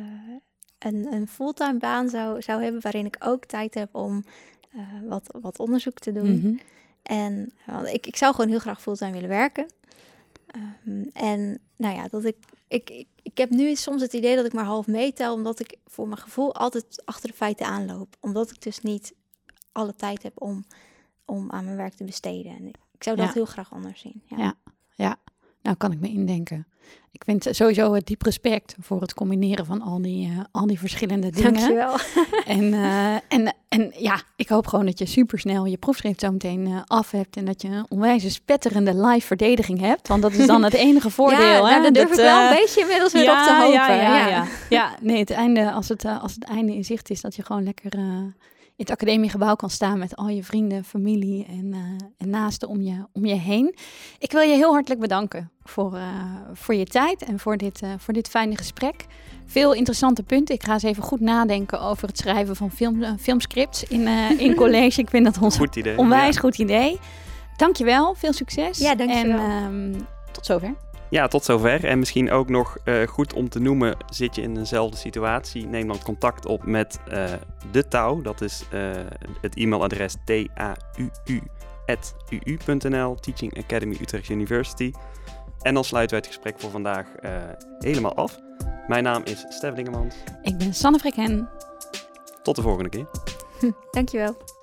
een, 0.79 1.13
een 1.13 1.27
fulltime 1.27 1.77
baan 1.77 2.09
zou, 2.09 2.41
zou 2.41 2.63
hebben 2.63 2.81
waarin 2.81 3.05
ik 3.05 3.15
ook 3.19 3.45
tijd 3.45 3.73
heb 3.73 3.95
om 3.95 4.23
eh, 4.69 4.79
wat, 5.07 5.35
wat 5.41 5.59
onderzoek 5.59 5.99
te 5.99 6.11
doen. 6.11 6.37
Mhm. 6.37 6.53
En 7.03 7.53
want 7.65 7.87
ik, 7.87 8.07
ik 8.07 8.15
zou 8.15 8.35
gewoon 8.35 8.49
heel 8.49 8.59
graag 8.59 8.81
fulltime 8.81 9.11
willen 9.11 9.29
werken. 9.29 9.67
Ehm, 10.47 11.03
en 11.13 11.59
nou 11.75 11.95
ja, 11.95 12.07
dat 12.07 12.25
ik, 12.25 12.37
ik, 12.67 12.89
ik, 12.89 13.07
ik 13.21 13.37
heb 13.37 13.49
nu 13.49 13.75
soms 13.75 14.01
het 14.01 14.13
idee 14.13 14.35
dat 14.35 14.45
ik 14.45 14.53
maar 14.53 14.65
half 14.65 14.87
meetel, 14.87 15.33
omdat 15.33 15.59
ik 15.59 15.75
voor 15.85 16.07
mijn 16.07 16.19
gevoel 16.19 16.55
altijd 16.55 17.01
achter 17.05 17.29
de 17.29 17.35
feiten 17.35 17.65
aanloop. 17.65 18.15
Omdat 18.19 18.49
ik 18.49 18.61
dus 18.61 18.81
niet 18.81 19.13
alle 19.71 19.95
tijd 19.95 20.23
heb 20.23 20.41
om, 20.41 20.65
om 21.25 21.51
aan 21.51 21.63
mijn 21.65 21.77
werk 21.77 21.93
te 21.93 22.03
besteden. 22.03 22.51
En 22.55 22.67
ik 22.67 23.03
zou 23.03 23.15
dat 23.15 23.27
Ja. 23.27 23.33
heel 23.33 23.45
graag 23.45 23.73
anders 23.73 24.01
zien. 24.01 24.21
Ja. 24.25 24.37
Ja. 24.37 24.55
Ja, 24.95 25.17
nou 25.61 25.75
kan 25.75 25.91
ik 25.91 25.99
me 25.99 26.07
indenken. 26.09 26.67
Ik 27.11 27.23
vind 27.25 27.47
sowieso 27.55 27.93
het 27.93 28.07
diep 28.07 28.21
respect 28.21 28.75
voor 28.79 29.01
het 29.01 29.13
combineren 29.13 29.65
van 29.65 29.81
al 29.81 30.01
die, 30.01 30.27
eh, 30.27 30.39
al 30.51 30.67
die 30.67 30.79
verschillende 30.79 31.29
dingen. 31.29 31.53
Dankjewel. 31.53 31.95
En, 32.45 32.73
eh, 32.73 33.13
en, 33.13 33.55
en 33.67 33.93
ja, 33.97 34.21
ik 34.35 34.49
hoop 34.49 34.67
gewoon 34.67 34.85
dat 34.85 34.99
je 34.99 35.05
supersnel 35.05 35.65
je 35.65 35.77
proefschrift 35.77 36.19
zo 36.19 36.31
meteen 36.31 36.67
eh, 36.67 36.81
af 36.85 37.11
hebt. 37.11 37.37
En 37.37 37.45
dat 37.45 37.61
je 37.61 37.67
een 37.67 37.85
onwijs 37.89 38.33
spetterende 38.33 38.95
live 38.95 39.27
verdediging 39.27 39.79
hebt. 39.79 40.07
Want 40.07 40.21
dat 40.21 40.33
is 40.33 40.47
dan 40.47 40.63
het 40.63 40.73
enige 40.87 41.09
voordeel. 41.09 41.39
ja, 41.39 41.53
hè? 41.53 41.61
nou, 41.61 41.81
daar 41.81 41.91
durf 41.91 42.09
Dat, 42.09 42.17
ik 42.17 42.23
wel 42.23 42.49
een 42.49 42.55
beetje 42.55 42.81
inmiddels 42.81 43.13
weer 43.13 43.31
op 43.31 43.37
te 43.37 43.55
hopen. 43.59 43.73
Ja, 43.73 43.91
ja, 43.93 44.27
ja. 44.27 44.45
ja. 44.69 44.95
nee, 45.01 45.19
het 45.19 45.31
einde, 45.31 45.71
als, 45.71 45.89
het, 45.89 46.05
als 46.05 46.33
het 46.33 46.43
einde 46.43 46.75
in 46.75 46.85
zicht 46.85 47.09
is, 47.09 47.21
dat 47.21 47.35
je 47.35 47.43
gewoon 47.43 47.63
lekker 47.63 47.91
in 48.79 48.85
het 48.85 48.93
academiegebouw 48.93 49.55
kan 49.55 49.69
staan 49.69 49.97
met 49.99 50.15
al 50.15 50.27
je 50.27 50.43
vrienden, 50.43 50.83
familie 50.83 51.45
en, 51.49 51.73
eh, 51.73 51.79
en 52.17 52.29
naasten 52.29 52.67
om 52.67 52.81
je, 52.81 53.05
om 53.13 53.25
je 53.25 53.35
heen. 53.35 53.75
Ik 54.19 54.31
wil 54.31 54.41
je 54.41 54.53
heel 54.55 54.71
hartelijk 54.71 55.01
bedanken 55.01 55.51
voor, 55.63 55.95
eh, 55.95 56.01
voor 56.53 56.75
je 56.75 56.85
tijd 56.85 57.23
en 57.23 57.39
voor 57.39 57.57
dit, 57.57 57.81
eh, 57.81 57.89
voor 57.97 58.13
dit 58.13 58.27
fijne 58.29 58.57
gesprek. 58.57 59.05
Veel 59.45 59.73
interessante 59.73 60.23
punten. 60.23 60.55
Ik 60.55 60.63
ga 60.63 60.73
eens 60.73 60.83
even 60.83 61.03
goed 61.03 61.19
nadenken 61.19 61.81
over 61.81 62.07
het 62.07 62.17
schrijven 62.17 62.55
van 62.55 62.71
film, 62.71 63.17
filmscripts 63.19 63.83
in, 63.83 64.07
in 64.39 64.55
college. 64.61 65.01
Ik 65.01 65.09
vind 65.09 65.25
dat 65.25 65.37
ons 65.41 65.57
Goed 65.57 65.75
idee. 65.75 65.97
onwijs 65.97 66.35
Ja. 66.35 66.41
goed 66.41 66.57
idee. 66.57 66.99
Dankjewel, 67.57 68.13
veel 68.13 68.33
succes. 68.33 68.77
Ja, 68.77 68.95
dankjewel. 68.95 69.39
En 69.39 69.93
ehm, 69.93 70.01
tot 70.31 70.45
zover. 70.45 70.75
Ja, 71.09 71.27
tot 71.27 71.43
zover. 71.43 71.85
En 71.85 71.99
misschien 71.99 72.31
ook 72.31 72.49
nog 72.49 72.77
eh, 72.83 73.07
goed 73.07 73.33
om 73.33 73.49
te 73.49 73.59
noemen, 73.59 73.97
zit 74.09 74.35
je 74.35 74.41
in 74.41 74.53
dezelfde 74.53 74.97
situatie, 74.97 75.67
neem 75.67 75.87
dan 75.87 76.03
contact 76.03 76.45
op 76.45 76.65
met 76.65 76.99
eh, 77.07 77.23
de 77.71 77.87
touw. 77.87 78.21
Dat 78.21 78.41
is 78.41 78.63
eh, 78.71 78.91
het 79.41 79.55
e-mailadres 79.55 80.15
tau.uu.nl, 80.25 80.75
Teaching 83.15 83.57
Academy 83.57 83.97
Utrecht 84.01 84.29
University. 84.29 84.91
En 85.61 85.73
dan 85.73 85.83
sluiten 85.83 86.15
wij 86.15 86.25
het 86.25 86.35
gesprek 86.35 86.59
voor 86.59 86.69
vandaag 86.69 87.07
helemaal 87.79 88.15
af. 88.15 88.39
Mijn 88.87 89.03
naam 89.03 89.21
is 89.23 89.45
Stef 89.49 89.73
Dingemans. 89.73 90.15
Ik 90.41 90.57
ben 90.57 90.73
Sanne 90.73 90.99
Freken. 90.99 91.49
Tot 92.43 92.55
de 92.55 92.61
volgende 92.61 92.89
keer. 92.89 93.05
Dankjewel. 93.91 94.58